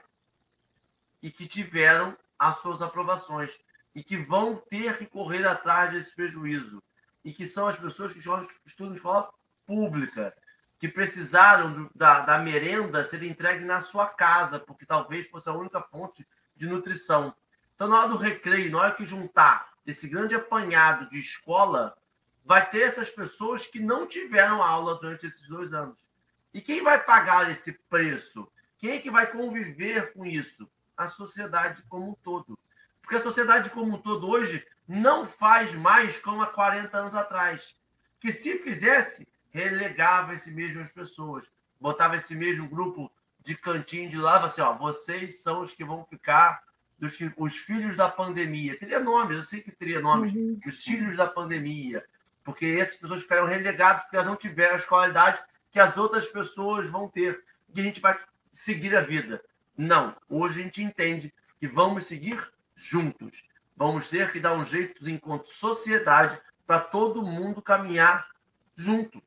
[1.21, 3.59] e que tiveram as suas aprovações
[3.93, 6.81] e que vão ter que correr atrás desse prejuízo
[7.23, 8.19] e que são as pessoas que
[8.65, 9.31] estudam em escola
[9.65, 10.35] pública
[10.77, 15.81] que precisaram da, da merenda ser entregue na sua casa, porque talvez fosse a única
[15.81, 17.33] fonte de nutrição.
[17.73, 21.95] Então, na hora do recreio, na hora que juntar esse grande apanhado de escola,
[22.43, 26.09] vai ter essas pessoas que não tiveram aula durante esses dois anos.
[26.53, 28.49] E quem vai pagar esse preço?
[28.77, 30.69] Quem é que vai conviver com isso?
[30.95, 32.57] A sociedade como um todo.
[33.01, 37.75] Porque a sociedade como um todo hoje não faz mais como há 40 anos atrás.
[38.19, 41.49] Que se fizesse, relegava esse mesmas pessoas,
[41.79, 43.09] botava esse mesmo grupo
[43.41, 46.61] de cantinho de lá, assim, ó, vocês são os que vão ficar
[46.99, 48.77] dos os filhos da pandemia.
[48.77, 50.59] Teria nomes, eu sei que teria nomes, uhum.
[50.67, 52.03] os filhos da pandemia,
[52.43, 55.41] porque essas pessoas ficaram relegadas porque elas não tiveram as qualidades
[55.71, 57.41] que as outras pessoas vão ter,
[57.73, 58.19] e a gente vai
[58.51, 59.41] seguir a vida.
[59.77, 62.39] Não, hoje a gente entende que vamos seguir
[62.75, 63.43] juntos.
[63.77, 66.37] Vamos ter que dar um jeito enquanto sociedade
[66.67, 68.27] para todo mundo caminhar
[68.75, 69.21] junto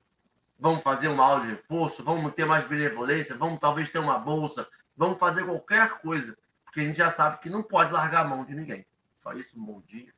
[0.58, 4.68] vamos fazer uma aula de reforço, vamos ter mais benevolência, vamos talvez ter uma bolsa,
[4.96, 8.44] vamos fazer qualquer coisa, porque a gente já sabe que não pode largar a mão
[8.44, 8.84] de ninguém.
[9.18, 10.12] Só isso, um bom dia.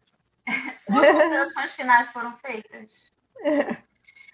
[0.78, 3.12] Suas considerações finais foram feitas.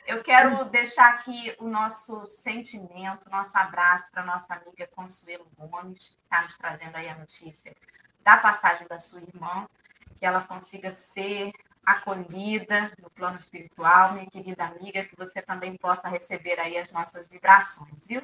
[0.06, 6.22] Eu quero deixar aqui o nosso sentimento, nosso abraço para nossa amiga Consuelo Gomes, que
[6.22, 7.74] está nos trazendo aí a notícia
[8.22, 9.68] da passagem da sua irmã,
[10.14, 11.52] que ela consiga ser
[11.86, 17.28] acolhida no plano espiritual, minha querida amiga, que você também possa receber aí as nossas
[17.28, 18.20] vibrações, viu?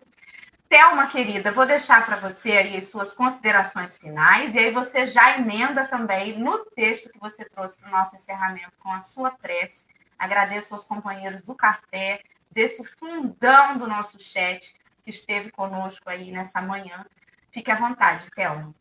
[0.68, 5.38] Thelma, querida, vou deixar para você aí as suas considerações finais, e aí você já
[5.38, 9.86] emenda também no texto que você trouxe para o nosso encerramento com a sua prece.
[10.18, 16.60] Agradeço aos companheiros do café, desse fundão do nosso chat que esteve conosco aí nessa
[16.60, 17.04] manhã.
[17.50, 18.74] Fique à vontade, Thelma.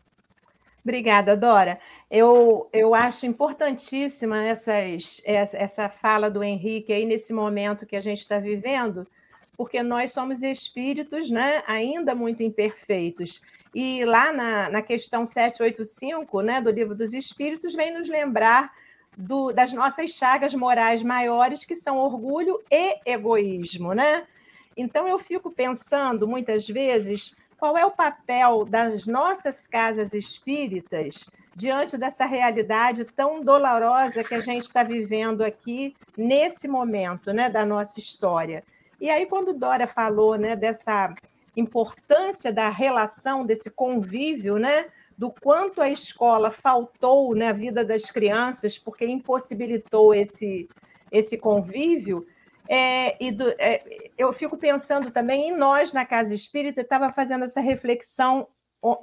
[0.84, 1.80] Obrigada, Dora.
[2.10, 8.22] Eu, eu acho importantíssima essas, essa fala do Henrique aí nesse momento que a gente
[8.22, 9.08] está vivendo,
[9.56, 13.42] porque nós somos espíritos né, ainda muito imperfeitos.
[13.76, 18.72] E lá na, na questão 785 né, do Livro dos Espíritos, vem nos lembrar
[19.16, 23.94] do, das nossas chagas morais maiores, que são orgulho e egoísmo.
[23.94, 24.26] Né?
[24.76, 31.96] Então, eu fico pensando, muitas vezes, qual é o papel das nossas casas espíritas diante
[31.96, 38.00] dessa realidade tão dolorosa que a gente está vivendo aqui nesse momento né, da nossa
[38.00, 38.64] história.
[39.00, 41.14] E aí, quando Dora falou né, dessa
[41.56, 48.80] importância da relação, desse convívio, né, do quanto a escola faltou na vida das crianças,
[48.80, 50.68] porque impossibilitou esse,
[51.12, 52.26] esse convívio.
[52.74, 53.84] É, e do, é,
[54.18, 58.48] eu fico pensando também em nós na Casa Espírita, estava fazendo essa reflexão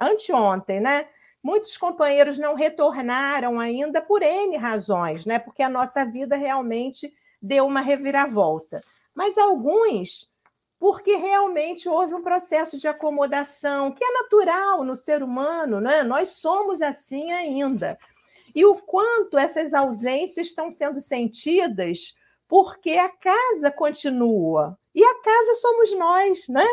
[0.01, 1.07] anteontem, né?
[1.43, 5.37] Muitos companheiros não retornaram ainda por N razões, né?
[5.37, 8.83] Porque a nossa vida realmente deu uma reviravolta.
[9.13, 10.33] Mas alguns,
[10.79, 16.01] porque realmente houve um processo de acomodação, que é natural no ser humano, né?
[16.01, 17.99] Nós somos assim ainda.
[18.55, 22.17] E o quanto essas ausências estão sendo sentidas
[22.49, 24.77] porque a casa continua.
[24.93, 26.65] E a casa somos nós, né?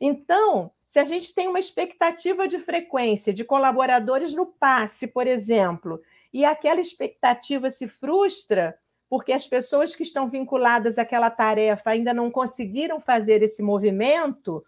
[0.00, 6.00] Então, se a gente tem uma expectativa de frequência de colaboradores no passe, por exemplo,
[6.32, 8.76] e aquela expectativa se frustra
[9.10, 14.64] porque as pessoas que estão vinculadas àquela tarefa ainda não conseguiram fazer esse movimento,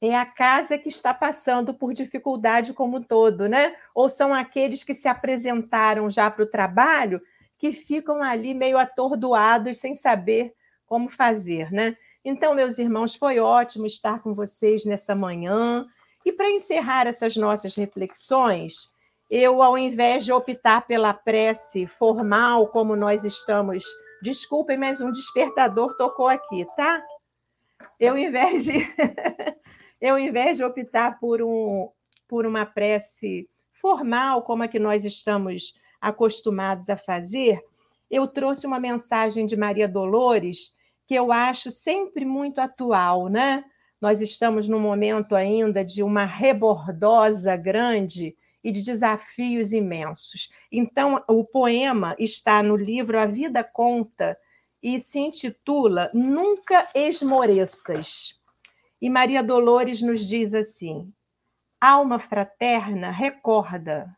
[0.00, 3.76] é a casa que está passando por dificuldade como um todo, né?
[3.94, 7.22] Ou são aqueles que se apresentaram já para o trabalho
[7.62, 10.52] que ficam ali meio atordoados sem saber
[10.84, 11.96] como fazer, né?
[12.24, 15.86] Então, meus irmãos, foi ótimo estar com vocês nessa manhã.
[16.26, 18.90] E para encerrar essas nossas reflexões,
[19.30, 23.84] eu, ao invés de optar pela prece formal, como nós estamos,
[24.20, 27.00] desculpem, mas um despertador tocou aqui, tá?
[27.96, 28.72] Eu, ao invés de,
[30.02, 31.88] eu, ao invés de optar por, um,
[32.26, 37.62] por uma prece formal, como a que nós estamos acostumados a fazer,
[38.10, 40.74] eu trouxe uma mensagem de Maria Dolores
[41.06, 43.64] que eu acho sempre muito atual, né?
[44.00, 50.50] Nós estamos num momento ainda de uma rebordosa grande e de desafios imensos.
[50.70, 54.36] Então, o poema está no livro A Vida Conta
[54.82, 58.40] e se intitula Nunca Esmoreças.
[59.00, 61.12] E Maria Dolores nos diz assim:
[61.80, 64.16] Alma fraterna, recorda.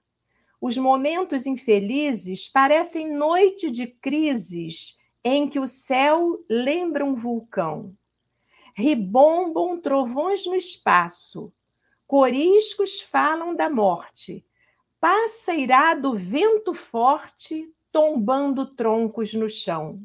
[0.67, 7.95] Os momentos infelizes parecem noite de crises em que o céu lembra um vulcão.
[8.75, 11.53] Ribombam trovões no espaço,
[12.07, 14.43] coriscos falam da morte,
[14.99, 20.01] passa irado vento forte, tombando troncos no chão.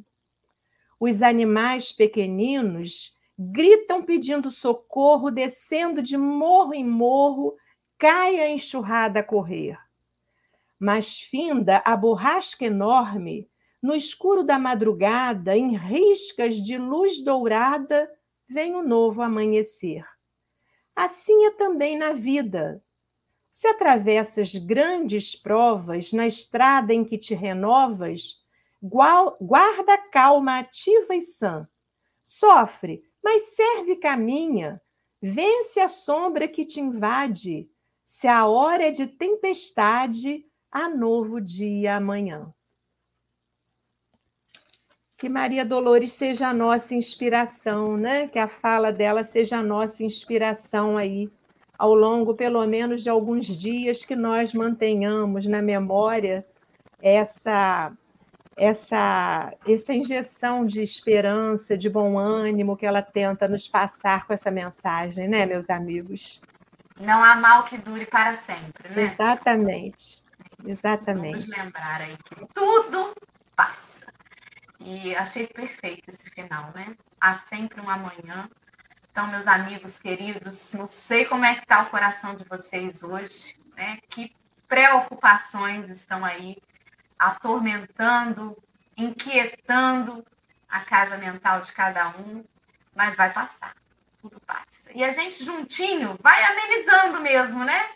[1.00, 7.56] Os animais pequeninos gritam pedindo socorro, descendo de morro em morro,
[7.98, 9.80] cai a enxurrada a correr.
[10.80, 13.50] Mas finda a borrasca enorme,
[13.82, 18.10] no escuro da madrugada, em riscas de luz dourada,
[18.48, 20.06] vem o novo amanhecer.
[20.96, 22.84] Assim é também na vida.
[23.52, 28.46] Se atravessas grandes provas na estrada em que te renovas,
[28.82, 31.68] guarda calma ativa e sã.
[32.24, 34.82] Sofre, mas serve caminha.
[35.22, 37.70] Vence a sombra que te invade.
[38.06, 42.54] Se a hora é de tempestade, há novo dia amanhã.
[45.18, 48.28] Que Maria Dolores seja a nossa inspiração, né?
[48.28, 51.30] Que a fala dela seja a nossa inspiração aí
[51.78, 56.46] ao longo, pelo menos, de alguns dias que nós mantenhamos na memória
[57.02, 57.92] essa
[58.56, 64.52] essa essa injeção de esperança, de bom ânimo que ela tenta nos passar com essa
[64.52, 66.42] mensagem, né, meus amigos?
[67.00, 69.04] Não há mal que dure para sempre, né?
[69.04, 70.22] Exatamente.
[70.66, 71.48] Exatamente.
[71.48, 73.14] Vamos lembrar aí que tudo
[73.56, 74.06] passa.
[74.80, 76.96] E achei perfeito esse final, né?
[77.20, 78.50] Há sempre um amanhã.
[79.12, 83.60] Então, meus amigos queridos, não sei como é que está o coração de vocês hoje,
[83.76, 83.98] né?
[84.10, 84.32] Que
[84.68, 86.58] preocupações estão aí
[87.18, 88.56] atormentando,
[88.96, 90.26] inquietando
[90.70, 92.46] a casa mental de cada um,
[92.96, 93.76] mas vai passar,
[94.22, 94.92] tudo passa.
[94.94, 97.90] E a gente juntinho vai amenizando mesmo, né?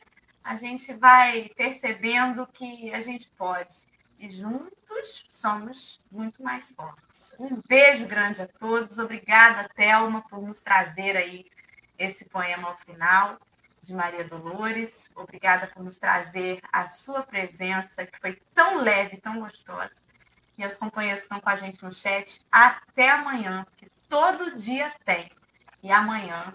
[0.44, 3.86] A gente vai percebendo que a gente pode
[4.20, 7.34] e juntos somos muito mais fortes.
[7.40, 8.98] Um beijo grande a todos.
[8.98, 11.46] Obrigada, Thelma, por nos trazer aí
[11.98, 13.38] esse poema ao final
[13.82, 15.10] de Maria Dolores.
[15.16, 20.02] Obrigada por nos trazer a sua presença, que foi tão leve, tão gostosa.
[20.58, 24.94] E aos companheiros que estão com a gente no chat, até amanhã, que todo dia
[25.04, 25.30] tem.
[25.82, 26.54] E amanhã,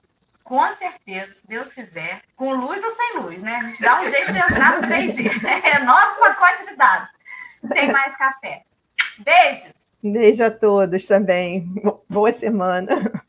[0.48, 3.56] com certeza, se Deus quiser, com luz ou sem luz, né?
[3.56, 5.30] A gente dá um jeito de entrar no 3G.
[5.62, 7.18] Renova o pacote de dados
[7.74, 8.62] tem mais café.
[9.18, 9.68] Beijo!
[10.02, 11.66] Beijo a todos também.
[12.08, 13.24] Boa semana.